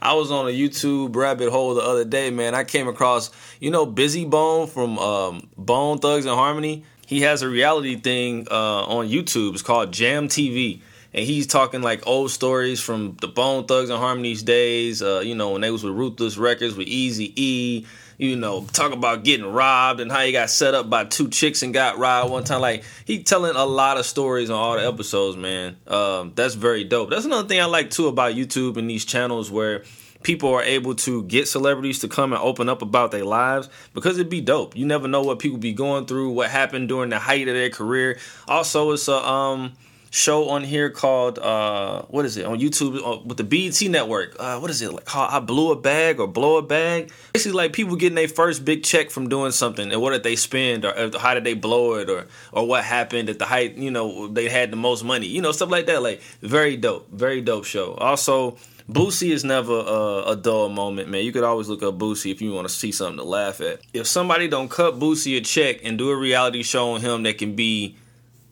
I 0.00 0.14
was 0.14 0.30
on 0.30 0.46
a 0.46 0.50
YouTube 0.50 1.14
rabbit 1.14 1.50
hole 1.50 1.74
the 1.74 1.82
other 1.82 2.04
day, 2.04 2.30
man. 2.30 2.54
I 2.54 2.64
came 2.64 2.88
across, 2.88 3.30
you 3.60 3.70
know, 3.70 3.86
Bizzy 3.86 4.28
Bone 4.28 4.66
from 4.66 4.98
um, 4.98 5.48
Bone 5.56 5.98
Thugs 5.98 6.24
and 6.24 6.34
Harmony. 6.34 6.84
He 7.06 7.20
has 7.20 7.42
a 7.42 7.48
reality 7.48 7.96
thing 7.96 8.48
uh, 8.50 8.84
on 8.84 9.08
YouTube. 9.08 9.52
It's 9.52 9.62
called 9.62 9.92
Jam 9.92 10.28
TV. 10.28 10.80
And 11.12 11.24
he's 11.24 11.46
talking 11.46 11.82
like 11.82 12.06
old 12.06 12.30
stories 12.30 12.80
from 12.80 13.16
the 13.20 13.28
Bone 13.28 13.64
Thugs 13.64 13.90
and 13.90 13.98
Harmony's 13.98 14.42
days, 14.42 15.02
uh, 15.02 15.20
you 15.24 15.34
know, 15.34 15.50
when 15.50 15.60
they 15.60 15.70
was 15.70 15.84
with 15.84 15.94
Ruthless 15.94 16.36
Records 16.36 16.74
with 16.74 16.88
Easy 16.88 17.32
E, 17.36 17.86
you 18.18 18.36
know, 18.36 18.64
talk 18.72 18.92
about 18.92 19.24
getting 19.24 19.46
robbed 19.46 20.00
and 20.00 20.10
how 20.10 20.20
he 20.20 20.32
got 20.32 20.50
set 20.50 20.74
up 20.74 20.88
by 20.88 21.04
two 21.04 21.28
chicks 21.28 21.62
and 21.62 21.74
got 21.74 21.98
robbed 21.98 22.30
one 22.30 22.44
time. 22.44 22.60
Like 22.60 22.84
he 23.04 23.22
telling 23.22 23.56
a 23.56 23.64
lot 23.64 23.98
of 23.98 24.06
stories 24.06 24.50
on 24.50 24.56
all 24.56 24.76
the 24.76 24.86
episodes, 24.86 25.36
man. 25.36 25.76
Um, 25.86 26.32
that's 26.34 26.54
very 26.54 26.84
dope. 26.84 27.10
That's 27.10 27.24
another 27.24 27.46
thing 27.48 27.60
I 27.60 27.66
like 27.66 27.90
too 27.90 28.08
about 28.08 28.34
YouTube 28.34 28.76
and 28.76 28.88
these 28.88 29.04
channels 29.04 29.50
where 29.50 29.84
people 30.22 30.52
are 30.52 30.62
able 30.62 30.94
to 30.94 31.22
get 31.24 31.46
celebrities 31.46 32.00
to 32.00 32.08
come 32.08 32.32
and 32.32 32.42
open 32.42 32.68
up 32.68 32.82
about 32.82 33.10
their 33.10 33.24
lives 33.24 33.68
because 33.94 34.18
it'd 34.18 34.30
be 34.30 34.40
dope. 34.40 34.76
You 34.76 34.86
never 34.86 35.08
know 35.08 35.22
what 35.22 35.38
people 35.38 35.58
be 35.58 35.72
going 35.72 36.06
through, 36.06 36.30
what 36.30 36.50
happened 36.50 36.88
during 36.88 37.10
the 37.10 37.18
height 37.18 37.48
of 37.48 37.54
their 37.54 37.70
career. 37.70 38.18
Also, 38.48 38.92
it's 38.92 39.08
a 39.08 39.24
um 39.24 39.74
show 40.16 40.48
on 40.48 40.64
here 40.64 40.88
called 40.88 41.38
uh 41.38 42.00
what 42.08 42.24
is 42.24 42.38
it 42.38 42.46
on 42.46 42.58
YouTube 42.58 42.96
uh, 43.04 43.20
with 43.24 43.36
the 43.36 43.44
BET 43.44 43.78
network. 43.90 44.34
Uh 44.38 44.58
what 44.58 44.70
is 44.70 44.80
it 44.80 44.90
like 44.90 45.04
called 45.04 45.30
I 45.30 45.40
blew 45.40 45.72
a 45.72 45.76
bag 45.76 46.18
or 46.18 46.26
blow 46.26 46.56
a 46.56 46.62
bag? 46.62 47.12
Basically 47.34 47.56
like 47.56 47.74
people 47.74 47.96
getting 47.96 48.16
their 48.16 48.26
first 48.26 48.64
big 48.64 48.82
check 48.82 49.10
from 49.10 49.28
doing 49.28 49.52
something 49.52 49.92
and 49.92 50.00
what 50.00 50.12
did 50.12 50.22
they 50.22 50.34
spend 50.34 50.86
or 50.86 51.10
how 51.18 51.34
did 51.34 51.44
they 51.44 51.52
blow 51.52 51.96
it 51.96 52.08
or 52.08 52.26
or 52.50 52.66
what 52.66 52.82
happened 52.82 53.28
at 53.28 53.38
the 53.38 53.44
height, 53.44 53.76
you 53.76 53.90
know, 53.90 54.26
they 54.26 54.48
had 54.48 54.70
the 54.70 54.76
most 54.76 55.04
money. 55.04 55.26
You 55.26 55.42
know, 55.42 55.52
stuff 55.52 55.70
like 55.70 55.84
that 55.86 56.02
like 56.02 56.22
very 56.40 56.78
dope. 56.78 57.10
Very 57.10 57.42
dope 57.42 57.66
show. 57.66 57.92
Also 57.94 58.56
Boosie 58.88 59.32
is 59.32 59.44
never 59.44 59.74
a, 59.74 60.30
a, 60.30 60.36
dull 60.36 60.68
moment, 60.68 61.08
man. 61.08 61.24
You 61.24 61.32
could 61.32 61.42
always 61.42 61.68
look 61.68 61.82
up 61.82 61.98
Boosie 61.98 62.30
if 62.30 62.40
you 62.40 62.52
want 62.52 62.68
to 62.68 62.72
see 62.72 62.92
something 62.92 63.18
to 63.18 63.24
laugh 63.24 63.60
at. 63.60 63.80
If 63.92 64.06
somebody 64.06 64.46
don't 64.46 64.70
cut 64.70 64.98
Boosie 65.00 65.36
a 65.36 65.40
check 65.40 65.80
and 65.82 65.98
do 65.98 66.08
a 66.10 66.16
reality 66.16 66.62
show 66.62 66.92
on 66.92 67.00
him 67.00 67.24
that 67.24 67.36
can 67.36 67.56
be 67.56 67.96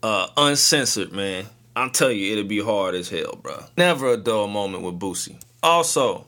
uh, 0.03 0.27
uncensored, 0.35 1.13
man, 1.13 1.45
I'm 1.75 1.89
telling 1.89 2.17
you, 2.17 2.31
it'll 2.31 2.45
be 2.45 2.61
hard 2.61 2.95
as 2.95 3.09
hell, 3.09 3.37
bro. 3.41 3.63
Never 3.77 4.13
a 4.13 4.17
dull 4.17 4.47
moment 4.47 4.83
with 4.83 4.99
Boosie. 4.99 5.41
Also, 5.61 6.25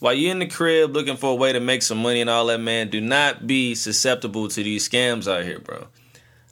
while 0.00 0.12
you're 0.12 0.32
in 0.32 0.40
the 0.40 0.46
crib 0.46 0.92
looking 0.92 1.16
for 1.16 1.30
a 1.32 1.34
way 1.34 1.52
to 1.52 1.60
make 1.60 1.82
some 1.82 1.98
money 1.98 2.20
and 2.20 2.28
all 2.28 2.46
that, 2.46 2.58
man, 2.58 2.90
do 2.90 3.00
not 3.00 3.46
be 3.46 3.74
susceptible 3.74 4.48
to 4.48 4.62
these 4.62 4.86
scams 4.86 5.26
out 5.26 5.44
here, 5.44 5.58
bro. 5.58 5.86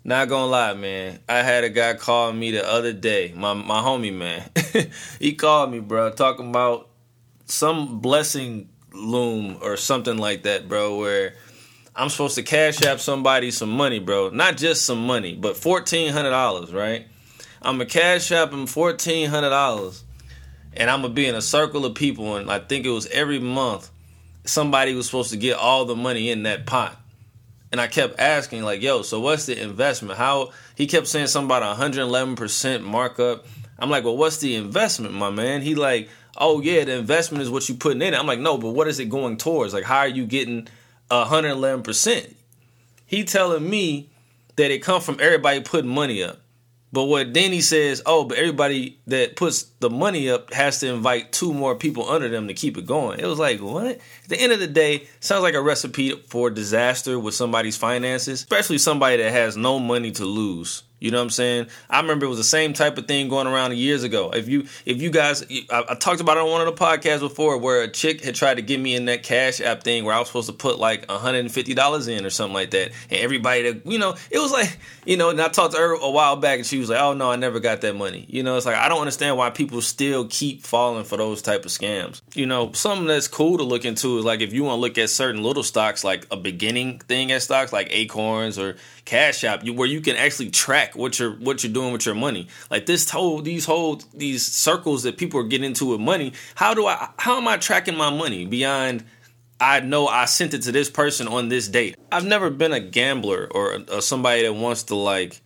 Not 0.05 0.29
gonna 0.29 0.47
lie, 0.47 0.75
man. 0.75 1.21
I 1.29 1.43
had 1.43 1.63
a 1.63 1.69
guy 1.69 1.95
call 1.95 2.33
me 2.33 2.51
the 2.51 2.67
other 2.67 2.93
day, 2.93 3.33
my 3.37 3.55
my 3.55 3.81
homie, 3.81 4.13
man. 4.13 4.51
he 5.21 5.35
called 5.35 5.71
me, 5.71 5.79
bro, 5.79 6.11
talking 6.11 6.49
about 6.49 6.89
some 7.45 8.01
blessing 8.01 8.69
loom 8.93 9.59
or 9.61 9.77
something 9.77 10.17
like 10.17 10.43
that, 10.43 10.69
bro, 10.69 10.99
where 10.99 11.35
I'm 11.95 12.09
supposed 12.09 12.35
to 12.37 12.43
cash 12.43 12.83
app 12.83 12.99
somebody 12.99 13.51
some 13.51 13.71
money, 13.71 13.99
bro. 14.01 14.31
Not 14.31 14.57
just 14.57 14.87
some 14.87 15.07
money, 15.07 15.37
but 15.37 15.57
fourteen 15.57 16.13
hundred 16.13 16.31
dollars, 16.31 16.73
right? 16.73 17.07
I'm 17.65 17.79
gonna 17.79 17.87
cash 17.87 18.33
app 18.33 18.53
him 18.53 18.67
fourteen 18.67 19.31
hundred 19.31 19.51
dollars, 19.51 20.03
and 20.75 20.91
I'm 20.91 21.03
gonna 21.03 21.15
be 21.15 21.27
in 21.27 21.35
a 21.35 21.43
circle 21.43 21.85
of 21.85 21.95
people, 21.95 22.37
and 22.37 22.51
I 22.51 22.59
think 22.59 22.85
it 22.87 22.91
was 22.91 23.07
every 23.07 23.39
month 23.39 23.91
somebody 24.45 24.95
was 24.95 25.07
supposed 25.07 25.31
to 25.31 25.37
get 25.37 25.57
all 25.57 25.85
the 25.85 25.95
money 25.95 26.31
in 26.31 26.43
that 26.43 26.67
pot. 26.67 26.99
And 27.71 27.81
I 27.81 27.87
kept 27.87 28.19
asking, 28.19 28.65
like, 28.65 28.83
yo, 28.83 29.03
so 29.03 29.21
what's 29.21 29.47
the 29.47 29.61
investment? 29.61 30.19
How 30.19 30.51
he 30.75 30.87
kept 30.87 31.07
saying 31.07 31.29
something 31.29 31.47
about 31.47 31.79
111% 31.79 32.83
markup. 32.83 33.47
I'm 33.79 33.89
like, 33.89 34.05
well, 34.05 34.17
what's 34.17 34.39
the 34.39 34.57
investment, 34.57 35.15
my 35.15 35.31
man? 35.31 35.63
He 35.63 35.75
like, 35.75 36.11
oh 36.37 36.61
yeah, 36.61 36.85
the 36.85 36.97
investment 36.97 37.43
is 37.43 37.51
what 37.51 37.69
you 37.69 37.75
putting 37.75 38.03
in. 38.03 38.15
I'm 38.15 38.27
like, 38.27 38.41
no, 38.41 38.59
but 38.59 38.71
what 38.71 38.89
is 38.89 38.99
it 38.99 39.09
going 39.09 39.37
towards? 39.39 39.73
Like, 39.73 39.85
how 39.85 40.01
are 40.01 40.09
you 40.09 40.27
getting 40.27 40.69
111%? 41.11 42.35
He 43.07 43.25
telling 43.25 43.69
me 43.69 44.11
that 44.57 44.71
it 44.71 44.81
come 44.81 45.01
from 45.01 45.19
everybody 45.21 45.61
putting 45.61 45.91
money 45.91 46.23
up. 46.23 46.41
But 46.93 47.05
what 47.05 47.35
he 47.35 47.63
says, 47.63 48.03
oh, 48.05 48.25
but 48.25 48.37
everybody 48.37 49.01
that 49.07 49.35
puts 49.35 49.63
the 49.81 49.89
money 49.89 50.29
up 50.29 50.53
has 50.53 50.81
to 50.81 50.89
invite 50.89 51.33
two 51.33 51.55
more 51.55 51.75
people 51.75 52.09
under 52.11 52.29
them 52.29 52.49
to 52.49 52.55
keep 52.55 52.77
it 52.77 52.85
going. 52.85 53.19
It 53.19 53.27
was 53.27 53.39
like, 53.39 53.61
what? 53.61 53.93
At 53.93 54.29
the 54.29 54.39
end 54.39 54.53
of 54.53 54.61
the 54.61 54.67
day, 54.67 55.09
sounds 55.21 55.43
like 55.43 55.55
a 55.55 55.63
recipe 55.63 56.11
for 56.29 56.51
disaster 56.51 57.19
with 57.19 57.35
somebody's 57.35 57.79
finances, 57.79 58.41
especially 58.41 58.77
somebody 58.77 59.17
that 59.23 59.33
has 59.33 59.57
no 59.57 59.79
money 59.79 60.11
to 60.13 60.27
lose. 60.27 60.83
You 61.03 61.11
know 61.11 61.19
what 61.19 61.25
I'm 61.25 61.31
saying? 61.31 61.67
I 61.91 62.01
remember 62.01 62.27
it 62.27 62.29
was 62.29 62.39
the 62.39 62.45
same 62.45 62.75
type 62.75 62.97
of 62.97 63.09
thing 63.09 63.29
going 63.29 63.49
around 63.49 63.77
years 63.77 64.05
ago. 64.05 64.31
If 64.31 64.49
you 64.49 64.67
if 64.87 65.03
you 65.03 65.11
guys, 65.11 65.45
I, 65.69 65.85
I, 65.89 65.95
talked 65.97 66.21
about 66.21 66.37
it 66.37 66.45
on 66.45 66.51
one 66.51 66.61
of 66.61 66.67
the 66.69 66.81
podcasts 66.81 67.19
before, 67.19 67.59
where 67.59 67.83
a 67.83 67.89
chick 67.89 68.23
had 68.23 68.37
tried 68.37 68.55
to 68.55 68.63
get 68.63 68.79
me 68.79 68.95
in 68.95 69.07
that 69.07 69.25
Cash 69.25 69.61
App 69.61 69.83
thing 69.83 70.05
where 70.05 70.15
I 70.15 70.21
was 70.21 70.29
supposed 70.29 70.47
to 70.47 70.53
put 70.53 70.79
like 70.79 71.09
150 71.09 71.75
dollars 71.75 72.07
in 72.07 72.25
or 72.25 72.31
something 72.31 72.55
like 72.55 72.71
that, 72.71 72.93
and 73.11 73.19
everybody 73.19 73.73
that 73.73 73.85
you 73.85 73.99
know, 73.99 74.15
it 74.31 74.39
was 74.39 74.53
like 74.53 74.79
you 75.05 75.17
know. 75.17 75.31
And 75.31 75.41
I 75.41 75.49
talked 75.49 75.75
to 75.75 75.81
her 75.81 75.95
a 75.95 76.11
while 76.11 76.37
back, 76.37 76.59
and 76.59 76.67
she 76.67 76.79
was 76.79 76.89
like, 76.89 77.01
"Oh 77.01 77.15
no, 77.15 77.33
I 77.33 77.35
never 77.35 77.59
got 77.59 77.81
that 77.81 77.97
money." 77.97 78.25
You 78.29 78.45
know, 78.45 78.57
it's 78.57 78.67
like 78.67 78.77
I 78.77 78.89
don't 78.89 79.01
understand 79.01 79.37
why 79.37 79.51
people 79.51 79.81
still 79.81 80.29
keep 80.29 80.63
falling 80.63 81.03
for 81.05 81.17
those 81.17 81.43
type 81.43 81.65
of 81.65 81.73
scams. 81.73 82.23
You 82.35 82.47
know, 82.47 82.71
something 82.75 83.09
that's 83.09 83.27
cool 83.27 83.59
to 83.59 83.65
look 83.65 83.85
into 83.85 84.19
is 84.19 84.25
like 84.25 84.41
if 84.41 84.53
you 84.53 84.63
want 84.63 84.77
to 84.77 84.81
look 84.81 84.99
at 84.99 85.11
certain 85.11 85.43
little 85.43 85.65
stocks, 85.65 86.05
like 86.05 86.29
a 86.31 86.37
beginning 86.37 87.01
thing 87.01 87.33
at 87.33 87.43
stocks, 87.43 87.73
like 87.73 87.89
Acorns 87.91 88.57
or 88.57 88.77
Cash 89.05 89.43
App, 89.43 89.67
where 89.69 89.89
you 89.89 90.01
can 90.01 90.15
actually 90.15 90.51
track 90.51 90.92
what 90.95 91.19
you're 91.19 91.33
what 91.33 91.63
you're 91.63 91.73
doing 91.73 91.93
with 91.93 92.07
your 92.07 92.15
money. 92.15 92.49
Like 92.71 92.87
this 92.87 93.11
whole 93.11 93.43
these 93.43 93.65
whole 93.65 94.01
these 94.15 94.45
circles 94.45 95.03
that 95.05 95.19
people 95.19 95.41
are 95.41 95.45
getting 95.45 95.67
into 95.67 95.87
with 95.87 96.01
money. 96.01 96.33
How 96.55 96.75
do 96.75 96.87
I 96.87 97.11
how 97.19 97.37
am 97.37 97.49
I 97.49 97.57
tracking 97.57 97.97
my 97.97 98.11
money 98.11 98.47
beyond? 98.47 99.05
I 99.61 99.79
know 99.79 100.09
I 100.09 100.25
sent 100.25 100.55
it 100.55 100.63
to 100.63 100.73
this 100.73 100.91
person 100.91 101.29
on 101.29 101.49
this 101.49 101.69
date. 101.69 101.97
I've 102.11 102.25
never 102.25 102.51
been 102.51 102.73
a 102.73 102.81
gambler 102.81 103.47
or, 103.49 103.79
or 103.93 104.03
somebody 104.03 104.43
that 104.43 104.55
wants 104.55 104.83
to 104.85 104.97
like 104.97 105.41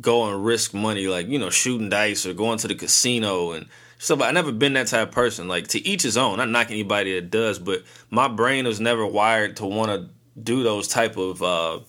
go 0.00 0.24
and 0.32 0.44
risk 0.44 0.72
money, 0.72 1.08
like 1.08 1.28
you 1.28 1.38
know 1.38 1.50
shooting 1.50 1.90
dice 1.90 2.24
or 2.24 2.32
going 2.32 2.58
to 2.58 2.68
the 2.68 2.74
casino 2.74 3.52
and 3.52 3.66
stuff. 3.98 4.22
I've 4.22 4.34
never 4.34 4.52
been 4.52 4.72
that 4.74 4.86
type 4.86 5.08
of 5.08 5.14
person. 5.14 5.46
Like 5.46 5.68
to 5.68 5.86
each 5.86 6.02
his 6.02 6.16
own. 6.16 6.40
I'm 6.40 6.50
Not 6.50 6.60
knocking 6.60 6.74
anybody 6.74 7.14
that 7.14 7.30
does, 7.30 7.58
but 7.58 7.82
my 8.08 8.28
brain 8.28 8.66
was 8.66 8.80
never 8.80 9.06
wired 9.06 9.56
to 9.56 9.66
want 9.66 9.90
to 9.90 10.08
do 10.42 10.62
those 10.62 10.88
type 10.88 11.16
of 11.16 11.42
uh, 11.42 11.80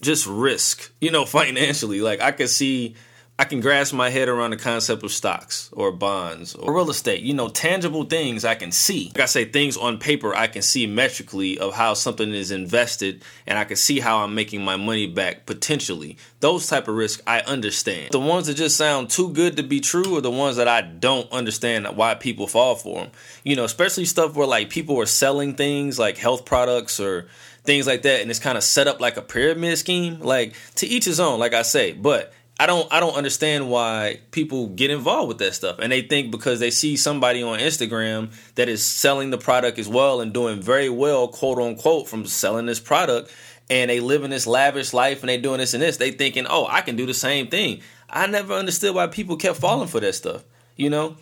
just 0.00 0.26
risk, 0.26 0.92
you 1.00 1.10
know, 1.10 1.24
financially. 1.26 2.00
Like 2.00 2.20
I 2.20 2.32
can 2.32 2.48
see 2.48 2.94
I 3.36 3.42
can 3.42 3.58
grasp 3.58 3.92
my 3.92 4.10
head 4.10 4.28
around 4.28 4.50
the 4.50 4.56
concept 4.56 5.02
of 5.02 5.10
stocks 5.10 5.68
or 5.72 5.90
bonds 5.90 6.54
or 6.54 6.72
real 6.72 6.88
estate. 6.88 7.22
You 7.22 7.34
know, 7.34 7.48
tangible 7.48 8.04
things 8.04 8.44
I 8.44 8.54
can 8.54 8.70
see. 8.70 9.06
Like 9.08 9.22
I 9.22 9.26
say, 9.26 9.44
things 9.44 9.76
on 9.76 9.98
paper 9.98 10.32
I 10.32 10.46
can 10.46 10.62
see 10.62 10.86
metrically 10.86 11.58
of 11.58 11.74
how 11.74 11.94
something 11.94 12.32
is 12.32 12.52
invested, 12.52 13.24
and 13.44 13.58
I 13.58 13.64
can 13.64 13.76
see 13.76 13.98
how 13.98 14.18
I'm 14.18 14.36
making 14.36 14.62
my 14.62 14.76
money 14.76 15.08
back 15.08 15.46
potentially. 15.46 16.16
Those 16.38 16.68
type 16.68 16.86
of 16.86 16.94
risks 16.94 17.24
I 17.26 17.40
understand. 17.40 18.12
The 18.12 18.20
ones 18.20 18.46
that 18.46 18.54
just 18.54 18.76
sound 18.76 19.10
too 19.10 19.30
good 19.30 19.56
to 19.56 19.64
be 19.64 19.80
true 19.80 20.16
are 20.16 20.20
the 20.20 20.30
ones 20.30 20.54
that 20.56 20.68
I 20.68 20.82
don't 20.82 21.30
understand 21.32 21.88
why 21.96 22.14
people 22.14 22.46
fall 22.46 22.76
for 22.76 23.00
them. 23.00 23.10
You 23.42 23.56
know, 23.56 23.64
especially 23.64 24.04
stuff 24.04 24.36
where 24.36 24.46
like 24.46 24.70
people 24.70 25.00
are 25.00 25.06
selling 25.06 25.56
things 25.56 25.98
like 25.98 26.18
health 26.18 26.44
products 26.44 27.00
or 27.00 27.26
things 27.64 27.86
like 27.86 28.02
that, 28.02 28.20
and 28.20 28.30
it's 28.30 28.40
kind 28.40 28.56
of 28.56 28.64
set 28.64 28.86
up 28.86 29.00
like 29.00 29.16
a 29.16 29.22
pyramid 29.22 29.78
scheme. 29.78 30.20
Like 30.20 30.54
to 30.76 30.86
each 30.86 31.04
his 31.04 31.20
own, 31.20 31.38
like 31.38 31.54
I 31.54 31.62
say, 31.62 31.92
but 31.92 32.32
I 32.58 32.66
don't 32.66 32.90
I 32.92 33.00
don't 33.00 33.16
understand 33.16 33.68
why 33.68 34.20
people 34.30 34.68
get 34.68 34.90
involved 34.90 35.28
with 35.28 35.38
that 35.38 35.54
stuff. 35.54 35.78
And 35.80 35.90
they 35.90 36.02
think 36.02 36.30
because 36.30 36.60
they 36.60 36.70
see 36.70 36.96
somebody 36.96 37.42
on 37.42 37.58
Instagram 37.58 38.32
that 38.54 38.68
is 38.68 38.84
selling 38.84 39.30
the 39.30 39.38
product 39.38 39.78
as 39.78 39.88
well 39.88 40.20
and 40.20 40.32
doing 40.32 40.60
very 40.60 40.88
well, 40.88 41.26
quote 41.28 41.58
unquote, 41.58 42.08
from 42.08 42.26
selling 42.26 42.66
this 42.66 42.80
product 42.80 43.32
and 43.68 43.90
they 43.90 43.98
living 43.98 44.30
this 44.30 44.46
lavish 44.46 44.92
life 44.92 45.22
and 45.22 45.28
they 45.28 45.38
doing 45.38 45.58
this 45.58 45.74
and 45.74 45.82
this, 45.82 45.96
they 45.96 46.12
thinking, 46.12 46.46
"Oh, 46.48 46.66
I 46.68 46.82
can 46.82 46.96
do 46.96 47.06
the 47.06 47.14
same 47.14 47.48
thing." 47.48 47.80
I 48.08 48.26
never 48.28 48.54
understood 48.54 48.94
why 48.94 49.08
people 49.08 49.36
kept 49.36 49.58
falling 49.58 49.88
for 49.88 49.98
that 50.00 50.14
stuff. 50.14 50.44
You 50.76 50.90
know? 50.90 51.16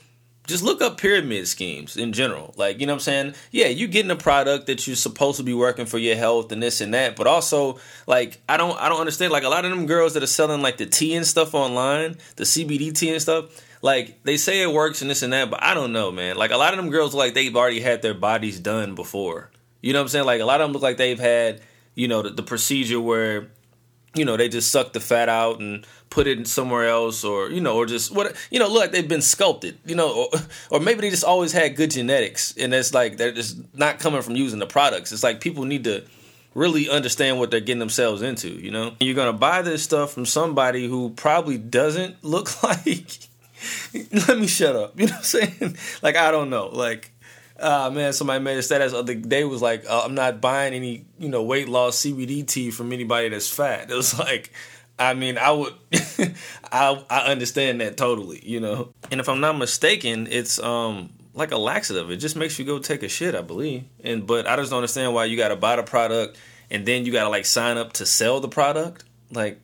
Just 0.46 0.62
look 0.62 0.82
up 0.82 0.98
pyramid 0.98 1.46
schemes 1.46 1.96
in 1.96 2.12
general. 2.12 2.52
Like, 2.56 2.80
you 2.80 2.86
know 2.86 2.94
what 2.94 2.96
I'm 2.96 3.00
saying? 3.00 3.34
Yeah, 3.52 3.68
you're 3.68 3.88
getting 3.88 4.10
a 4.10 4.16
product 4.16 4.66
that 4.66 4.86
you're 4.86 4.96
supposed 4.96 5.36
to 5.36 5.44
be 5.44 5.54
working 5.54 5.86
for 5.86 5.98
your 5.98 6.16
health 6.16 6.50
and 6.50 6.62
this 6.62 6.80
and 6.80 6.94
that, 6.94 7.16
but 7.16 7.26
also 7.26 7.78
like 8.06 8.40
I 8.48 8.56
don't 8.56 8.78
I 8.80 8.88
don't 8.88 9.00
understand 9.00 9.32
like 9.32 9.44
a 9.44 9.48
lot 9.48 9.64
of 9.64 9.70
them 9.70 9.86
girls 9.86 10.14
that 10.14 10.22
are 10.22 10.26
selling 10.28 10.62
like 10.62 10.78
the 10.78 10.86
tea 10.86 11.14
and 11.14 11.26
stuff 11.26 11.54
online, 11.54 12.16
the 12.36 12.44
CBD 12.44 12.92
tea 12.94 13.12
and 13.12 13.22
stuff, 13.22 13.64
like 13.82 14.22
they 14.24 14.36
say 14.36 14.62
it 14.62 14.72
works 14.72 15.00
and 15.00 15.10
this 15.10 15.22
and 15.22 15.32
that, 15.32 15.50
but 15.50 15.62
I 15.62 15.74
don't 15.74 15.92
know, 15.92 16.10
man. 16.10 16.36
Like 16.36 16.50
a 16.50 16.56
lot 16.56 16.72
of 16.72 16.76
them 16.78 16.90
girls 16.90 17.14
like 17.14 17.34
they've 17.34 17.54
already 17.54 17.80
had 17.80 18.02
their 18.02 18.14
bodies 18.14 18.58
done 18.58 18.94
before. 18.94 19.50
You 19.80 19.92
know 19.92 20.00
what 20.00 20.04
I'm 20.04 20.08
saying? 20.08 20.26
Like 20.26 20.40
a 20.40 20.44
lot 20.44 20.60
of 20.60 20.66
them 20.66 20.72
look 20.72 20.82
like 20.82 20.96
they've 20.96 21.18
had, 21.18 21.60
you 21.94 22.08
know, 22.08 22.22
the, 22.22 22.30
the 22.30 22.42
procedure 22.42 23.00
where 23.00 23.48
you 24.14 24.24
know, 24.24 24.36
they 24.36 24.48
just 24.48 24.70
suck 24.70 24.92
the 24.92 25.00
fat 25.00 25.28
out 25.28 25.60
and 25.60 25.86
put 26.12 26.26
it 26.26 26.46
somewhere 26.46 26.88
else, 26.88 27.24
or 27.24 27.48
you 27.48 27.60
know, 27.60 27.74
or 27.76 27.86
just 27.86 28.14
what 28.14 28.36
you 28.50 28.58
know, 28.58 28.68
look 28.68 28.82
like 28.82 28.92
they've 28.92 29.08
been 29.08 29.22
sculpted, 29.22 29.78
you 29.86 29.94
know, 29.94 30.28
or, 30.32 30.38
or 30.70 30.80
maybe 30.80 31.00
they 31.00 31.10
just 31.10 31.24
always 31.24 31.52
had 31.52 31.74
good 31.74 31.90
genetics, 31.90 32.54
and 32.58 32.72
it's 32.74 32.92
like 32.92 33.16
they're 33.16 33.32
just 33.32 33.56
not 33.74 33.98
coming 33.98 34.20
from 34.20 34.36
using 34.36 34.58
the 34.58 34.66
products. 34.66 35.10
It's 35.10 35.22
like 35.22 35.40
people 35.40 35.64
need 35.64 35.84
to 35.84 36.04
really 36.54 36.90
understand 36.90 37.38
what 37.38 37.50
they're 37.50 37.60
getting 37.60 37.78
themselves 37.78 38.20
into, 38.20 38.50
you 38.50 38.70
know. 38.70 38.94
You're 39.00 39.14
gonna 39.14 39.32
buy 39.32 39.62
this 39.62 39.82
stuff 39.82 40.12
from 40.12 40.26
somebody 40.26 40.86
who 40.86 41.10
probably 41.10 41.56
doesn't 41.56 42.22
look 42.22 42.62
like. 42.62 43.18
Let 44.28 44.38
me 44.38 44.46
shut 44.46 44.76
up. 44.76 45.00
You 45.00 45.06
know 45.06 45.12
what 45.12 45.18
I'm 45.18 45.24
saying? 45.24 45.76
Like 46.02 46.16
I 46.16 46.30
don't 46.30 46.50
know. 46.50 46.66
Like 46.66 47.10
uh, 47.58 47.90
man, 47.90 48.12
somebody 48.12 48.44
made 48.44 48.58
a 48.58 48.62
status 48.62 48.92
the 48.92 48.98
other 48.98 49.14
day 49.14 49.44
was 49.44 49.62
like, 49.62 49.88
uh, 49.88 50.02
I'm 50.04 50.14
not 50.14 50.40
buying 50.40 50.74
any, 50.74 51.06
you 51.18 51.28
know, 51.28 51.42
weight 51.42 51.68
loss 51.68 51.96
CBD 52.00 52.46
tea 52.46 52.70
from 52.70 52.92
anybody 52.92 53.28
that's 53.28 53.48
fat. 53.48 53.90
It 53.90 53.94
was 53.94 54.18
like, 54.18 54.52
I 55.10 55.14
mean, 55.14 55.38
I 55.38 55.50
would, 55.50 55.74
I 56.72 57.04
I 57.10 57.20
understand 57.30 57.80
that 57.80 57.96
totally, 57.96 58.40
you 58.44 58.60
know. 58.60 58.92
And 59.10 59.20
if 59.20 59.28
I'm 59.28 59.40
not 59.40 59.58
mistaken, 59.58 60.28
it's 60.30 60.58
um 60.58 61.10
like 61.34 61.50
a 61.50 61.58
laxative. 61.58 62.10
It 62.10 62.18
just 62.18 62.36
makes 62.36 62.58
you 62.58 62.64
go 62.64 62.78
take 62.78 63.02
a 63.02 63.08
shit, 63.08 63.34
I 63.34 63.42
believe. 63.42 63.84
And 64.04 64.26
but 64.26 64.46
I 64.46 64.56
just 64.56 64.70
don't 64.70 64.78
understand 64.78 65.14
why 65.14 65.24
you 65.24 65.36
got 65.36 65.48
to 65.48 65.56
buy 65.56 65.76
the 65.76 65.82
product 65.82 66.38
and 66.70 66.86
then 66.86 67.04
you 67.04 67.12
got 67.12 67.24
to 67.24 67.30
like 67.30 67.46
sign 67.46 67.76
up 67.76 67.94
to 67.94 68.06
sell 68.06 68.40
the 68.40 68.48
product. 68.48 69.04
Like 69.30 69.60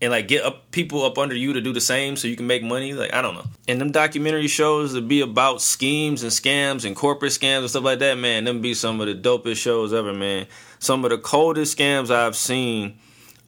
and 0.00 0.10
like 0.10 0.28
get 0.28 0.44
up 0.44 0.70
people 0.70 1.04
up 1.04 1.16
under 1.16 1.34
you 1.34 1.54
to 1.54 1.60
do 1.60 1.72
the 1.72 1.80
same 1.80 2.16
so 2.16 2.28
you 2.28 2.36
can 2.36 2.46
make 2.46 2.62
money. 2.62 2.92
Like 2.92 3.12
I 3.12 3.22
don't 3.22 3.34
know. 3.34 3.46
And 3.66 3.80
them 3.80 3.92
documentary 3.92 4.48
shows 4.48 4.92
that 4.92 5.08
be 5.08 5.20
about 5.20 5.62
schemes 5.62 6.22
and 6.22 6.30
scams 6.32 6.84
and 6.84 6.94
corporate 6.94 7.32
scams 7.32 7.60
and 7.60 7.70
stuff 7.70 7.84
like 7.84 8.00
that, 8.00 8.18
man, 8.18 8.44
them 8.44 8.60
be 8.60 8.74
some 8.74 9.00
of 9.00 9.06
the 9.06 9.14
dopest 9.14 9.56
shows 9.56 9.92
ever, 9.92 10.12
man. 10.12 10.46
Some 10.78 11.04
of 11.04 11.10
the 11.10 11.18
coldest 11.18 11.76
scams 11.76 12.10
I've 12.10 12.36
seen, 12.36 12.98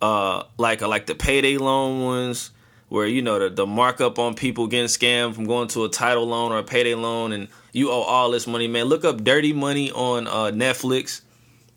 uh, 0.00 0.44
like 0.56 0.80
like 0.80 1.06
the 1.06 1.14
payday 1.14 1.58
loan 1.58 2.04
ones, 2.04 2.50
where 2.88 3.06
you 3.06 3.22
know 3.22 3.38
the, 3.38 3.50
the 3.50 3.66
markup 3.66 4.18
on 4.18 4.34
people 4.34 4.66
getting 4.66 4.86
scammed 4.86 5.34
from 5.34 5.46
going 5.46 5.68
to 5.68 5.84
a 5.84 5.88
title 5.88 6.26
loan 6.26 6.52
or 6.52 6.58
a 6.58 6.64
payday 6.64 6.94
loan, 6.94 7.32
and 7.32 7.48
you 7.72 7.90
owe 7.90 8.02
all 8.02 8.30
this 8.30 8.46
money, 8.46 8.68
man. 8.68 8.86
Look 8.86 9.04
up 9.04 9.22
Dirty 9.22 9.52
Money 9.52 9.90
on 9.90 10.26
uh, 10.26 10.50
Netflix. 10.52 11.22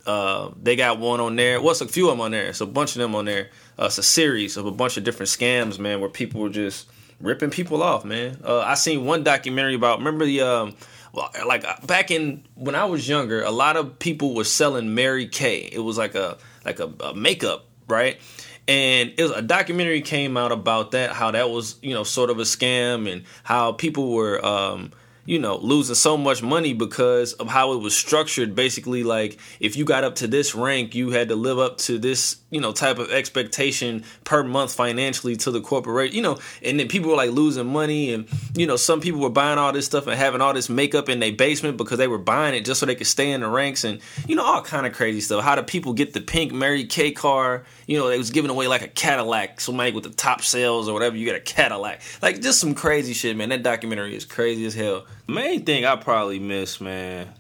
Uh, 0.06 0.50
they 0.62 0.76
got 0.76 1.00
one 1.00 1.20
on 1.20 1.36
there. 1.36 1.62
What's 1.62 1.80
well, 1.80 1.90
a 1.90 1.92
few 1.92 2.10
of 2.10 2.14
them 2.14 2.22
on 2.22 2.32
there? 2.32 2.48
It's 2.48 2.62
a 2.62 2.66
bunch 2.66 2.96
of 2.96 3.00
them 3.00 3.14
on 3.14 3.26
there. 3.26 3.50
Uh, 3.78 3.86
it's 3.86 3.98
a 3.98 4.04
series 4.04 4.58
of 4.58 4.66
a 4.66 4.72
bunch 4.72 4.98
of 4.98 5.04
different 5.04 5.30
scams, 5.30 5.78
man, 5.78 6.00
where 6.00 6.10
people 6.10 6.42
were 6.42 6.50
just 6.50 6.88
ripping 7.20 7.50
people 7.50 7.84
off, 7.84 8.04
man. 8.04 8.38
Uh, 8.44 8.60
I 8.60 8.74
seen 8.74 9.06
one 9.06 9.24
documentary 9.24 9.76
about. 9.76 10.00
Remember 10.00 10.26
the 10.26 10.42
um, 10.42 10.76
well, 11.14 11.30
like 11.46 11.66
uh, 11.66 11.76
back 11.86 12.12
in 12.12 12.44
when 12.56 12.76
I 12.76 12.86
was 12.86 13.08
younger, 13.08 13.44
a 13.44 13.52
lot 13.52 13.78
of 13.78 14.00
people 14.00 14.34
were 14.34 14.44
selling 14.44 14.96
Mary 14.96 15.28
Kay. 15.28 15.70
It 15.72 15.80
was 15.80 15.98
like 15.98 16.16
a 16.16 16.38
like 16.66 16.80
a, 16.80 16.92
a 17.02 17.14
makeup, 17.14 17.66
right? 17.92 18.20
And 18.68 19.14
it 19.18 19.22
was 19.22 19.32
a 19.32 19.42
documentary 19.42 20.02
came 20.02 20.38
out 20.38 20.52
about 20.52 20.92
that, 20.92 21.12
how 21.12 21.32
that 21.32 21.50
was 21.50 21.76
you 21.82 21.94
know 21.94 22.04
sort 22.04 22.30
of 22.30 22.40
a 22.40 22.44
scam, 22.44 23.12
and 23.12 23.24
how 23.44 23.74
people 23.74 24.12
were 24.12 24.44
um, 24.44 24.92
you 25.26 25.40
know, 25.40 25.58
losing 25.58 25.96
so 25.96 26.18
much 26.18 26.42
money 26.42 26.74
because 26.74 27.34
of 27.34 27.48
how 27.48 27.74
it 27.74 27.78
was 27.78 27.96
structured. 27.96 28.56
Basically, 28.56 29.04
like 29.04 29.40
if 29.60 29.76
you 29.76 29.86
got 29.86 30.04
up 30.04 30.16
to 30.16 30.28
this 30.28 30.56
rank, 30.56 30.96
you 30.96 31.12
had 31.12 31.30
to 31.30 31.36
live 31.36 31.60
up 31.60 31.78
to 31.80 32.00
this, 32.00 32.38
you 32.50 32.60
know, 32.60 32.72
type 32.72 32.98
of 32.98 33.12
expectation 33.12 34.04
per 34.24 34.44
month 34.44 34.74
financially 34.74 35.36
to 35.38 35.52
the 35.52 35.62
corporation, 35.62 36.16
you 36.16 36.22
know, 36.22 36.40
and 36.64 36.80
then 36.80 36.88
people 36.88 37.12
were 37.12 37.18
like 37.18 37.32
losing 37.32 37.68
money. 37.68 38.14
And, 38.14 38.28
you 38.56 38.66
know, 38.66 38.76
some 38.76 39.00
people 39.00 39.22
were 39.22 39.30
buying 39.30 39.60
all 39.60 39.72
this 39.72 39.86
stuff 39.86 40.08
and 40.08 40.18
having 40.18 40.42
all 40.42 40.54
this 40.54 40.70
makeup 40.70 41.08
in 41.08 41.20
their 41.20 41.34
basement 41.34 41.78
because 41.78 41.98
they 41.98 42.08
were 42.08 42.18
buying 42.18 42.56
it 42.56 42.66
just 42.66 42.80
so 42.80 42.86
they 42.86 42.96
could 42.96 43.08
stay 43.08 43.32
in 43.32 43.42
the 43.42 43.48
ranks 43.48 43.84
and, 43.84 44.02
you 44.28 44.36
know, 44.36 44.44
all 44.44 44.62
kind 44.62 44.86
of 44.86 44.94
crazy 44.94 45.22
stuff. 45.22 45.44
How 45.44 45.56
do 45.56 45.62
people 45.62 45.94
get 45.94 46.14
the 46.14 46.22
pink 46.22 46.52
Mary 46.52 46.86
Kay 46.86 47.12
car? 47.12 47.64
You 47.86 48.00
know, 48.00 48.08
they 48.10 48.18
was 48.18 48.32
giving 48.32 48.50
away 48.50 48.68
like 48.68 48.82
a 48.82 48.88
Cadillac. 48.88 49.62
Somebody 49.62 49.92
with 49.92 50.04
the 50.04 50.10
top 50.10 50.42
sales 50.42 50.90
or 50.90 50.94
whatever, 50.94 51.16
you 51.16 51.26
get 51.26 51.36
a 51.36 51.40
Cadillac. 51.40 52.02
Like 52.22 52.42
just 52.42 52.60
some 52.60 52.74
crazy 52.74 53.14
shit, 53.14 53.38
man. 53.38 53.50
That 53.50 53.64
documentary 53.64 54.16
is 54.16 54.26
crazy 54.26 54.66
as 54.66 54.74
hell. 54.74 55.06
Main 55.28 55.66
thing 55.66 55.86
I 55.86 55.96
probably 55.96 56.40
miss, 56.40 56.82
man, 56.82 57.34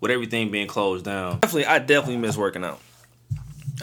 with 0.00 0.10
everything 0.10 0.50
being 0.50 0.66
closed 0.66 1.04
down. 1.04 1.40
Definitely, 1.40 1.66
I 1.66 1.78
definitely 1.78 2.18
miss 2.18 2.36
working 2.36 2.64
out. 2.64 2.80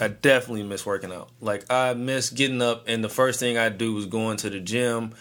I 0.00 0.08
definitely 0.08 0.62
miss 0.62 0.86
working 0.86 1.12
out. 1.12 1.28
Like 1.40 1.70
I 1.70 1.94
miss 1.94 2.30
getting 2.30 2.62
up 2.62 2.84
and 2.88 3.04
the 3.04 3.08
first 3.08 3.38
thing 3.40 3.58
I 3.58 3.68
do 3.68 3.92
was 3.92 4.06
going 4.06 4.38
to 4.38 4.50
the 4.50 4.60
gym, 4.60 5.14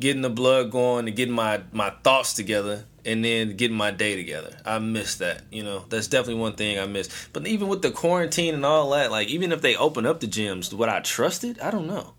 getting 0.00 0.22
the 0.22 0.30
blood 0.30 0.70
going, 0.70 1.06
and 1.06 1.16
getting 1.16 1.34
my 1.34 1.62
my 1.72 1.90
thoughts 2.02 2.34
together, 2.34 2.84
and 3.04 3.24
then 3.24 3.56
getting 3.56 3.76
my 3.76 3.92
day 3.92 4.16
together. 4.16 4.56
I 4.64 4.78
miss 4.80 5.16
that. 5.16 5.42
You 5.52 5.62
know, 5.62 5.84
that's 5.88 6.08
definitely 6.08 6.40
one 6.40 6.54
thing 6.54 6.78
I 6.78 6.86
miss. 6.86 7.08
But 7.32 7.46
even 7.46 7.68
with 7.68 7.82
the 7.82 7.92
quarantine 7.92 8.54
and 8.54 8.66
all 8.66 8.90
that, 8.90 9.10
like 9.10 9.28
even 9.28 9.52
if 9.52 9.62
they 9.62 9.76
open 9.76 10.06
up 10.06 10.20
the 10.20 10.26
gyms, 10.26 10.72
would 10.72 10.88
I 10.88 11.00
trust 11.00 11.44
it? 11.44 11.62
I 11.62 11.70
don't 11.70 11.86
know. 11.86 12.14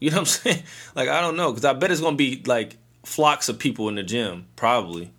You 0.00 0.10
know 0.10 0.16
what 0.16 0.20
I'm 0.20 0.26
saying? 0.54 0.62
Like 0.94 1.08
I 1.08 1.20
don't 1.20 1.36
know 1.36 1.52
because 1.52 1.64
I 1.64 1.72
bet 1.72 1.92
it's 1.92 2.00
gonna 2.00 2.16
be 2.16 2.42
like 2.44 2.76
flocks 3.06 3.48
of 3.48 3.58
people 3.58 3.88
in 3.88 3.94
the 3.94 4.02
gym, 4.02 4.46
probably. 4.56 5.10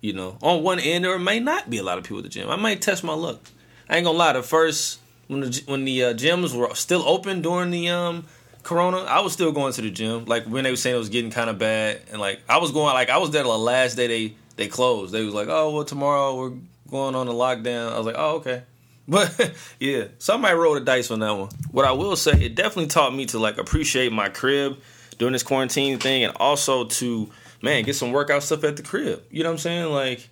You 0.00 0.12
know, 0.12 0.38
on 0.40 0.62
one 0.62 0.78
end, 0.78 1.04
there 1.04 1.18
may 1.18 1.40
not 1.40 1.68
be 1.68 1.78
a 1.78 1.82
lot 1.82 1.98
of 1.98 2.04
people 2.04 2.18
at 2.18 2.22
the 2.22 2.28
gym. 2.28 2.48
I 2.48 2.54
might 2.54 2.80
test 2.80 3.02
my 3.02 3.14
luck. 3.14 3.40
I 3.90 3.96
ain't 3.96 4.04
gonna 4.04 4.16
lie. 4.16 4.32
The 4.32 4.42
first 4.44 5.00
when 5.26 5.40
the 5.40 5.62
when 5.66 5.84
the 5.84 6.04
uh, 6.04 6.14
gyms 6.14 6.54
were 6.54 6.72
still 6.76 7.02
open 7.06 7.42
during 7.42 7.70
the 7.70 7.88
um 7.88 8.24
corona, 8.62 8.98
I 8.98 9.20
was 9.20 9.32
still 9.32 9.50
going 9.50 9.72
to 9.72 9.82
the 9.82 9.90
gym. 9.90 10.26
Like 10.26 10.44
when 10.44 10.62
they 10.62 10.70
were 10.70 10.76
saying 10.76 10.94
it 10.94 10.98
was 11.00 11.08
getting 11.08 11.32
kind 11.32 11.50
of 11.50 11.58
bad, 11.58 12.00
and 12.12 12.20
like 12.20 12.40
I 12.48 12.58
was 12.58 12.70
going, 12.70 12.94
like 12.94 13.10
I 13.10 13.18
was 13.18 13.32
there 13.32 13.42
the 13.42 13.48
last 13.48 13.96
day 13.96 14.06
they 14.06 14.34
they 14.54 14.68
closed. 14.68 15.12
They 15.12 15.24
was 15.24 15.34
like, 15.34 15.48
oh 15.48 15.74
well, 15.74 15.84
tomorrow 15.84 16.36
we're 16.38 16.56
going 16.88 17.16
on 17.16 17.26
a 17.26 17.32
lockdown. 17.32 17.92
I 17.92 17.96
was 17.96 18.06
like, 18.06 18.16
oh 18.16 18.36
okay. 18.36 18.62
But 19.10 19.54
yeah, 19.80 20.08
somebody 20.18 20.54
rolled 20.54 20.76
the 20.76 20.84
dice 20.84 21.10
on 21.10 21.20
that 21.20 21.32
one. 21.32 21.48
What 21.72 21.86
I 21.86 21.92
will 21.92 22.14
say, 22.14 22.32
it 22.32 22.54
definitely 22.54 22.88
taught 22.88 23.14
me 23.14 23.24
to 23.26 23.38
like 23.38 23.56
appreciate 23.56 24.12
my 24.12 24.28
crib 24.28 24.76
during 25.18 25.32
this 25.32 25.42
quarantine 25.42 25.98
thing, 25.98 26.24
and 26.24 26.34
also 26.36 26.84
to 26.84 27.30
man 27.60 27.84
get 27.84 27.94
some 27.94 28.12
workout 28.12 28.42
stuff 28.42 28.64
at 28.64 28.76
the 28.76 28.82
crib. 28.82 29.22
You 29.30 29.42
know 29.42 29.50
what 29.50 29.54
I'm 29.54 29.58
saying? 29.58 29.92
Like, 29.92 30.28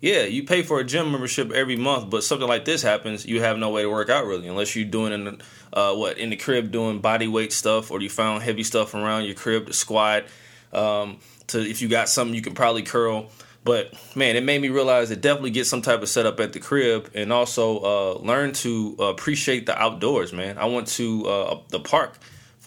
yeah, 0.00 0.22
you 0.22 0.44
pay 0.44 0.62
for 0.62 0.80
a 0.80 0.84
gym 0.84 1.10
membership 1.10 1.50
every 1.52 1.76
month, 1.76 2.08
but 2.10 2.24
something 2.24 2.48
like 2.48 2.64
this 2.64 2.82
happens, 2.82 3.26
you 3.26 3.40
have 3.40 3.58
no 3.58 3.70
way 3.70 3.82
to 3.82 3.90
work 3.90 4.08
out 4.08 4.26
really, 4.26 4.48
unless 4.48 4.76
you're 4.76 4.88
doing 4.88 5.12
in 5.12 5.24
the, 5.24 5.38
uh, 5.72 5.94
what 5.94 6.18
in 6.18 6.30
the 6.30 6.36
crib 6.36 6.70
doing 6.70 7.00
body 7.00 7.28
weight 7.28 7.52
stuff, 7.52 7.90
or 7.90 8.00
you 8.00 8.08
found 8.08 8.42
heavy 8.42 8.62
stuff 8.62 8.94
around 8.94 9.24
your 9.24 9.34
crib 9.34 9.66
to 9.66 9.72
squat. 9.72 10.24
Um, 10.72 11.18
to 11.48 11.58
if 11.58 11.82
you 11.82 11.88
got 11.88 12.08
something 12.08 12.34
you 12.34 12.42
can 12.42 12.54
probably 12.54 12.82
curl. 12.82 13.30
But 13.64 13.92
man, 14.14 14.36
it 14.36 14.44
made 14.44 14.62
me 14.62 14.68
realize 14.68 15.08
that 15.08 15.20
definitely 15.20 15.50
get 15.50 15.66
some 15.66 15.82
type 15.82 16.00
of 16.00 16.08
setup 16.08 16.38
at 16.40 16.52
the 16.52 16.60
crib, 16.60 17.10
and 17.14 17.32
also 17.32 17.78
uh, 17.78 18.18
learn 18.18 18.52
to 18.54 18.96
appreciate 19.00 19.66
the 19.66 19.76
outdoors. 19.76 20.32
Man, 20.32 20.58
I 20.58 20.66
went 20.66 20.86
to 20.88 21.26
uh, 21.26 21.60
the 21.68 21.80
park 21.80 22.18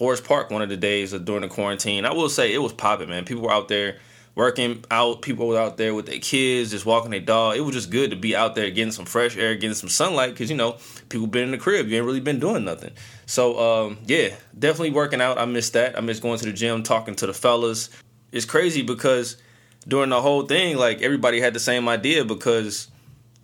Forest 0.02 0.24
Park 0.24 0.50
one 0.50 0.64
of 0.64 0.70
the 0.70 0.78
days 0.78 1.12
during 1.12 1.44
the 1.44 1.48
quarantine. 1.48 2.06
I 2.06 2.12
will 2.12 2.28
say 2.28 2.52
it 2.52 2.58
was 2.58 2.74
popping, 2.74 3.08
man. 3.08 3.24
People 3.24 3.44
were 3.44 3.52
out 3.52 3.68
there 3.68 4.00
working 4.34 4.84
out. 4.90 5.22
People 5.22 5.48
were 5.48 5.60
out 5.60 5.78
there 5.78 5.94
with 5.94 6.08
their 6.08 6.18
kids, 6.18 6.72
just 6.72 6.88
walking 6.88 7.12
their 7.12 7.20
dog. 7.20 7.56
It 7.56 7.62
was 7.62 7.76
just 7.76 7.92
good 7.92 8.10
to 8.10 8.16
be 8.16 8.36
out 8.36 8.56
there 8.56 8.72
getting 8.72 8.92
some 8.92 9.06
fresh 9.06 9.38
air, 9.38 9.54
getting 9.54 9.76
some 9.76 9.90
sunlight, 9.90 10.32
because 10.32 10.50
you 10.50 10.58
know 10.58 10.78
people 11.10 11.28
been 11.28 11.44
in 11.44 11.52
the 11.52 11.60
crib. 11.60 11.88
You 11.88 11.98
ain't 11.98 12.06
really 12.08 12.20
been 12.20 12.40
doing 12.40 12.66
nothing. 12.66 12.94
So 13.28 13.60
um, 13.60 14.00
yeah, 14.08 14.30
definitely 14.58 14.90
working 14.90 15.22
out. 15.22 15.38
I 15.38 15.46
miss 15.46 15.70
that. 15.70 15.96
I 15.96 16.02
miss 16.02 16.20
going 16.20 16.40
to 16.40 16.46
the 16.46 16.54
gym, 16.54 16.82
talking 16.82 17.14
to 17.18 17.28
the 17.28 17.34
fellas. 17.36 17.92
It's 18.32 18.46
crazy 18.46 18.82
because 18.82 19.38
during 19.88 20.10
the 20.10 20.20
whole 20.20 20.48
thing, 20.48 20.78
like 20.78 21.04
everybody 21.04 21.40
had 21.40 21.54
the 21.54 21.60
same 21.60 21.88
idea 21.88 22.26
because 22.26 22.90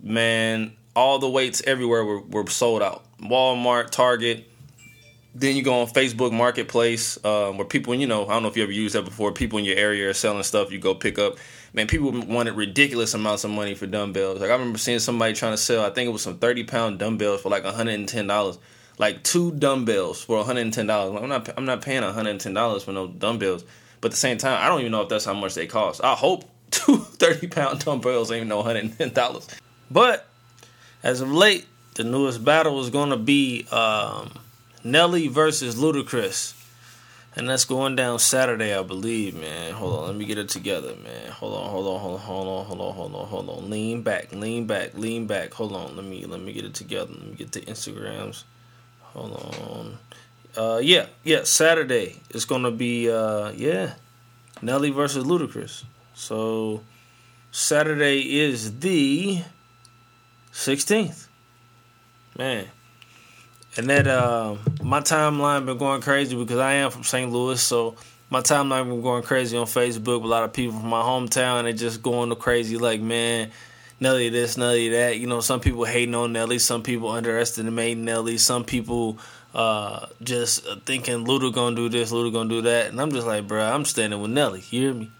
man, 0.02 0.72
all 0.96 1.20
the 1.20 1.30
weights 1.30 1.62
everywhere 1.68 2.04
were, 2.04 2.20
were 2.20 2.48
sold 2.48 2.82
out. 2.82 3.04
Walmart, 3.20 3.90
Target. 3.90 4.47
Then 5.34 5.56
you 5.56 5.62
go 5.62 5.82
on 5.82 5.86
Facebook 5.88 6.32
Marketplace, 6.32 7.22
um, 7.24 7.58
where 7.58 7.66
people, 7.66 7.94
you 7.94 8.06
know, 8.06 8.26
I 8.26 8.30
don't 8.30 8.42
know 8.42 8.48
if 8.48 8.56
you 8.56 8.62
ever 8.62 8.72
used 8.72 8.94
that 8.94 9.04
before. 9.04 9.30
People 9.32 9.58
in 9.58 9.64
your 9.64 9.76
area 9.76 10.08
are 10.08 10.14
selling 10.14 10.42
stuff. 10.42 10.72
You 10.72 10.78
go 10.78 10.94
pick 10.94 11.18
up. 11.18 11.36
Man, 11.74 11.86
people 11.86 12.10
wanted 12.26 12.54
ridiculous 12.54 13.14
amounts 13.14 13.44
of 13.44 13.50
money 13.50 13.74
for 13.74 13.86
dumbbells. 13.86 14.40
Like 14.40 14.50
I 14.50 14.54
remember 14.54 14.78
seeing 14.78 14.98
somebody 14.98 15.34
trying 15.34 15.52
to 15.52 15.58
sell. 15.58 15.84
I 15.84 15.90
think 15.90 16.08
it 16.08 16.12
was 16.12 16.22
some 16.22 16.38
thirty 16.38 16.64
pound 16.64 16.98
dumbbells 16.98 17.42
for 17.42 17.50
like 17.50 17.64
one 17.64 17.74
hundred 17.74 17.94
and 17.94 18.08
ten 18.08 18.26
dollars. 18.26 18.58
Like 18.96 19.22
two 19.22 19.52
dumbbells 19.52 20.22
for 20.22 20.38
one 20.38 20.46
hundred 20.46 20.62
and 20.62 20.72
ten 20.72 20.86
dollars. 20.86 21.20
I'm 21.22 21.28
not. 21.28 21.48
I'm 21.56 21.66
not 21.66 21.82
paying 21.82 22.02
one 22.02 22.14
hundred 22.14 22.30
and 22.30 22.40
ten 22.40 22.54
dollars 22.54 22.82
for 22.82 22.92
no 22.92 23.06
dumbbells. 23.06 23.64
But 24.00 24.08
at 24.08 24.12
the 24.12 24.18
same 24.18 24.38
time, 24.38 24.62
I 24.64 24.68
don't 24.68 24.80
even 24.80 24.92
know 24.92 25.02
if 25.02 25.08
that's 25.08 25.24
how 25.24 25.34
much 25.34 25.54
they 25.54 25.66
cost. 25.66 26.02
I 26.02 26.14
hope 26.14 26.44
two 26.70 26.98
30 26.98 27.48
pound 27.48 27.84
dumbbells 27.84 28.30
ain't 28.30 28.46
no 28.46 28.62
$110. 28.62 29.48
But 29.90 30.26
as 31.02 31.20
of 31.20 31.32
late, 31.32 31.66
the 31.94 32.04
newest 32.04 32.44
battle 32.44 32.80
is 32.80 32.90
going 32.90 33.10
to 33.10 33.16
be 33.16 33.66
um, 33.70 34.32
Nelly 34.84 35.28
versus 35.28 35.74
Ludacris. 35.76 36.54
And 37.36 37.48
that's 37.48 37.66
going 37.66 37.94
down 37.94 38.18
Saturday, 38.18 38.74
I 38.76 38.82
believe, 38.82 39.38
man. 39.38 39.72
Hold 39.72 40.00
on, 40.00 40.06
let 40.06 40.16
me 40.16 40.24
get 40.24 40.38
it 40.38 40.48
together, 40.48 40.94
man. 40.96 41.30
Hold 41.30 41.54
on, 41.54 41.70
hold 41.70 41.86
on, 41.86 42.00
hold 42.00 42.18
on, 42.18 42.18
hold 42.24 42.48
on, 42.48 42.64
hold 42.64 42.80
on, 42.80 42.94
hold 42.94 43.14
on, 43.14 43.26
hold 43.26 43.48
on. 43.50 43.70
Lean 43.70 44.02
back, 44.02 44.32
lean 44.32 44.66
back, 44.66 44.94
lean 44.94 45.26
back. 45.26 45.54
Hold 45.54 45.72
on, 45.72 45.94
let 45.94 46.04
me 46.04 46.24
let 46.24 46.40
me 46.40 46.52
get 46.52 46.64
it 46.64 46.74
together. 46.74 47.12
Let 47.12 47.26
me 47.28 47.34
get 47.34 47.52
the 47.52 47.60
Instagrams. 47.60 48.42
Hold 49.02 49.32
on. 49.32 49.98
Uh, 50.56 50.78
yeah, 50.78 51.06
yeah. 51.22 51.44
Saturday 51.44 52.20
it's 52.30 52.44
gonna 52.44 52.72
be 52.72 53.08
uh, 53.08 53.52
yeah, 53.52 53.94
Nelly 54.60 54.90
versus 54.90 55.24
Ludacris. 55.24 55.84
So 56.14 56.82
Saturday 57.52 58.40
is 58.40 58.80
the 58.80 59.42
sixteenth. 60.50 61.28
Man, 62.36 62.66
and 63.78 63.88
that 63.88 64.08
uh, 64.08 64.56
my 64.82 65.00
timeline 65.00 65.64
been 65.64 65.78
going 65.78 66.02
crazy 66.02 66.36
because 66.36 66.58
I 66.58 66.74
am 66.74 66.90
from 66.90 67.04
St. 67.04 67.30
Louis, 67.30 67.62
so 67.62 67.94
my 68.28 68.40
timeline 68.40 68.88
been 68.88 69.02
going 69.02 69.22
crazy 69.22 69.56
on 69.56 69.66
Facebook. 69.66 70.24
A 70.24 70.26
lot 70.26 70.42
of 70.42 70.52
people 70.52 70.80
from 70.80 70.88
my 70.88 71.00
hometown 71.00 71.62
they 71.62 71.72
just 71.72 72.02
going 72.02 72.34
crazy 72.34 72.76
like, 72.76 73.00
man, 73.00 73.52
Nelly 74.00 74.30
this, 74.30 74.56
Nelly 74.56 74.88
that. 74.90 75.18
You 75.18 75.28
know, 75.28 75.40
some 75.40 75.60
people 75.60 75.84
hating 75.84 76.16
on 76.16 76.32
Nelly, 76.32 76.58
some 76.58 76.82
people 76.82 77.08
underestimating 77.10 78.04
Nelly, 78.04 78.36
some 78.36 78.64
people 78.64 79.20
uh, 79.54 80.06
just 80.24 80.66
thinking 80.84 81.24
Luda 81.24 81.54
gonna 81.54 81.76
do 81.76 81.88
this, 81.88 82.12
Luda 82.12 82.32
gonna 82.32 82.48
do 82.48 82.62
that, 82.62 82.88
and 82.88 83.00
I'm 83.00 83.12
just 83.12 83.28
like, 83.28 83.46
bro, 83.46 83.62
I'm 83.62 83.84
standing 83.84 84.20
with 84.20 84.32
Nelly. 84.32 84.64
You 84.70 84.80
hear 84.80 84.94
me? 84.94 85.12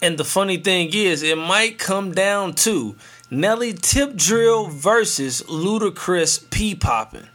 And 0.00 0.18
the 0.18 0.24
funny 0.24 0.58
thing 0.58 0.90
is, 0.94 1.24
it 1.24 1.36
might 1.36 1.80
come 1.80 2.12
down 2.12 2.54
to 2.54 2.94
Nelly 3.28 3.72
Tip 3.72 4.14
Drill 4.14 4.66
versus 4.66 5.42
Ludacris 5.42 6.48
P 6.50 6.76
Poppin'. 6.76 7.28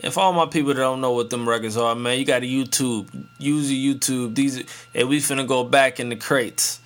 And 0.00 0.12
for 0.12 0.20
all 0.20 0.32
my 0.32 0.46
people 0.46 0.74
that 0.74 0.80
don't 0.80 1.00
know 1.00 1.12
what 1.12 1.30
them 1.30 1.48
records 1.48 1.76
are, 1.76 1.94
man, 1.94 2.18
you 2.18 2.24
got 2.24 2.42
a 2.42 2.46
YouTube. 2.46 3.08
Use 3.38 3.72
your 3.72 3.94
YouTube. 3.94 4.34
These 4.34 4.64
and 4.94 5.08
we 5.08 5.18
finna 5.18 5.46
go 5.46 5.64
back 5.64 5.98
in 5.98 6.08
the 6.08 6.16
crates. 6.16 6.80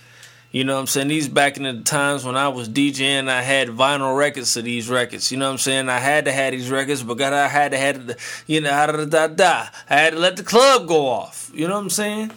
You 0.52 0.64
know 0.64 0.74
what 0.74 0.80
I'm 0.80 0.86
saying? 0.86 1.08
These 1.08 1.28
back 1.28 1.56
in 1.56 1.62
the 1.62 1.80
times 1.80 2.26
when 2.26 2.36
I 2.36 2.48
was 2.48 2.68
DJing, 2.68 3.28
I 3.28 3.40
had 3.40 3.68
vinyl 3.68 4.14
records 4.16 4.54
of 4.58 4.64
these 4.64 4.86
records. 4.88 5.32
You 5.32 5.38
know 5.38 5.46
what 5.46 5.52
I'm 5.52 5.58
saying? 5.58 5.88
I 5.88 5.98
had 5.98 6.26
to 6.26 6.32
have 6.32 6.52
these 6.52 6.70
records, 6.70 7.02
but 7.02 7.14
God, 7.14 7.32
I 7.32 7.48
had 7.48 7.72
to 7.72 7.78
have, 7.78 8.06
the, 8.06 8.18
you 8.46 8.60
know, 8.60 8.70
da 8.70 9.06
da 9.06 9.26
da. 9.28 9.66
I 9.88 9.94
had 9.94 10.12
to 10.12 10.18
let 10.18 10.36
the 10.36 10.42
club 10.42 10.86
go 10.86 11.06
off. 11.06 11.50
You 11.54 11.68
know 11.68 11.74
what 11.74 11.84
I'm 11.84 11.90
saying? 11.90 12.32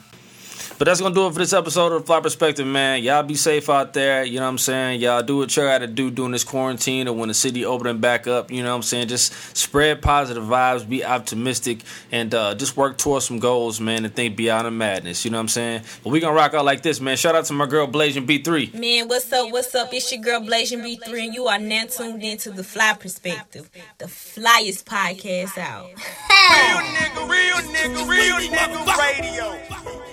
But 0.78 0.86
that's 0.86 1.01
gonna 1.01 1.15
do 1.15 1.28
it 1.28 1.34
for 1.34 1.39
this 1.39 1.54
episode 1.54 1.91
of 1.93 2.01
the 2.01 2.06
Fly 2.06 2.19
Perspective, 2.19 2.67
man. 2.67 3.04
Y'all 3.04 3.23
be 3.23 3.36
safe 3.36 3.69
out 3.69 3.93
there. 3.93 4.23
You 4.23 4.39
know 4.39 4.45
what 4.45 4.49
I'm 4.49 4.58
saying? 4.58 4.99
Y'all 5.01 5.23
do 5.23 5.38
what 5.38 5.56
you 5.56 5.63
gotta 5.63 5.88
do 5.88 6.12
during 6.12 6.32
this 6.32 6.43
quarantine 6.43 7.08
or 7.08 7.13
when 7.13 7.30
the 7.30 7.34
city 7.34 7.65
opening 7.65 7.99
back 7.99 8.28
up. 8.28 8.51
You 8.51 8.63
know 8.63 8.69
what 8.71 8.78
I'm 8.78 8.82
saying? 8.84 9.08
Just 9.08 9.34
spread 9.56 10.01
positive 10.01 10.43
vibes, 10.43 10.88
be 10.88 11.04
optimistic, 11.06 11.80
and 12.12 12.34
uh, 12.34 12.56
just 12.56 12.75
work 12.75 12.97
towards 12.97 13.25
some 13.25 13.39
goals, 13.39 13.80
man, 13.80 14.06
and 14.06 14.13
think 14.13 14.36
beyond 14.36 14.67
the 14.67 14.71
madness. 14.71 15.25
You 15.25 15.32
know 15.32 15.38
what 15.38 15.43
I'm 15.43 15.47
saying? 15.49 15.82
But 16.04 16.10
we 16.10 16.19
gonna 16.19 16.36
rock 16.36 16.54
out 16.54 16.65
like 16.65 16.82
this, 16.82 16.99
man. 16.99 17.17
Shout 17.17 17.36
out 17.36 17.45
to 17.45 17.54
my 17.54 17.65
girl 17.65 17.88
Blasian 17.88 18.25
B3. 18.25 18.73
Man, 18.73 19.08
what's 19.08 19.32
up? 19.32 19.51
What's 19.51 19.73
up? 19.75 19.93
It's 19.93 20.12
your 20.12 20.21
girl 20.21 20.41
Blasian 20.41 20.82
B3, 20.82 21.25
and 21.25 21.34
you 21.34 21.47
are 21.47 21.60
now 21.60 21.86
tuned 21.86 22.23
into 22.23 22.51
the 22.51 22.63
Fly 22.63 22.93
Perspective, 22.99 23.69
the 23.97 24.06
flyest 24.06 24.84
podcast 24.84 25.58
out. 25.58 25.86
Real 25.86 26.78
nigga, 26.93 27.30
real 27.30 27.56
nigga, 27.73 28.08
real 28.08 28.49
nigga 28.51 28.97
radio. 28.97 30.05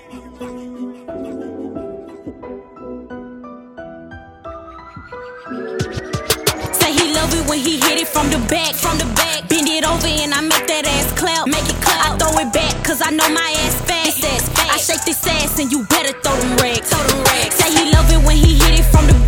When 7.52 7.60
he 7.60 7.76
hit 7.76 8.00
it 8.00 8.08
from 8.08 8.30
the 8.30 8.40
back, 8.48 8.72
from 8.72 8.96
the 8.96 9.04
back. 9.12 9.46
Bend 9.46 9.68
it 9.68 9.84
over 9.84 10.08
and 10.08 10.32
I 10.32 10.40
make 10.40 10.64
that 10.72 10.88
ass 10.88 11.12
clap, 11.12 11.44
make 11.46 11.68
it 11.68 11.76
clap. 11.84 12.00
I 12.00 12.16
throw 12.16 12.32
it 12.40 12.48
back 12.48 12.72
cause 12.82 13.02
I 13.04 13.10
know 13.10 13.28
my 13.28 13.50
ass 13.60 13.76
fat. 13.84 14.08
This 14.08 14.24
ass 14.24 14.48
fat. 14.56 14.72
I 14.72 14.78
shake 14.80 15.04
this 15.04 15.20
ass 15.26 15.60
and 15.60 15.70
you 15.70 15.84
better 15.84 16.16
throw 16.24 16.32
them 16.32 16.56
racks, 16.56 16.88
throw 16.88 17.04
them 17.04 17.20
racks. 17.28 17.56
Say 17.60 17.68
he 17.76 17.92
love 17.92 18.08
it 18.08 18.24
when 18.24 18.38
he 18.40 18.56
hit 18.56 18.80
it 18.80 18.88
from 18.88 19.04
the 19.04 19.12
back, 19.12 19.21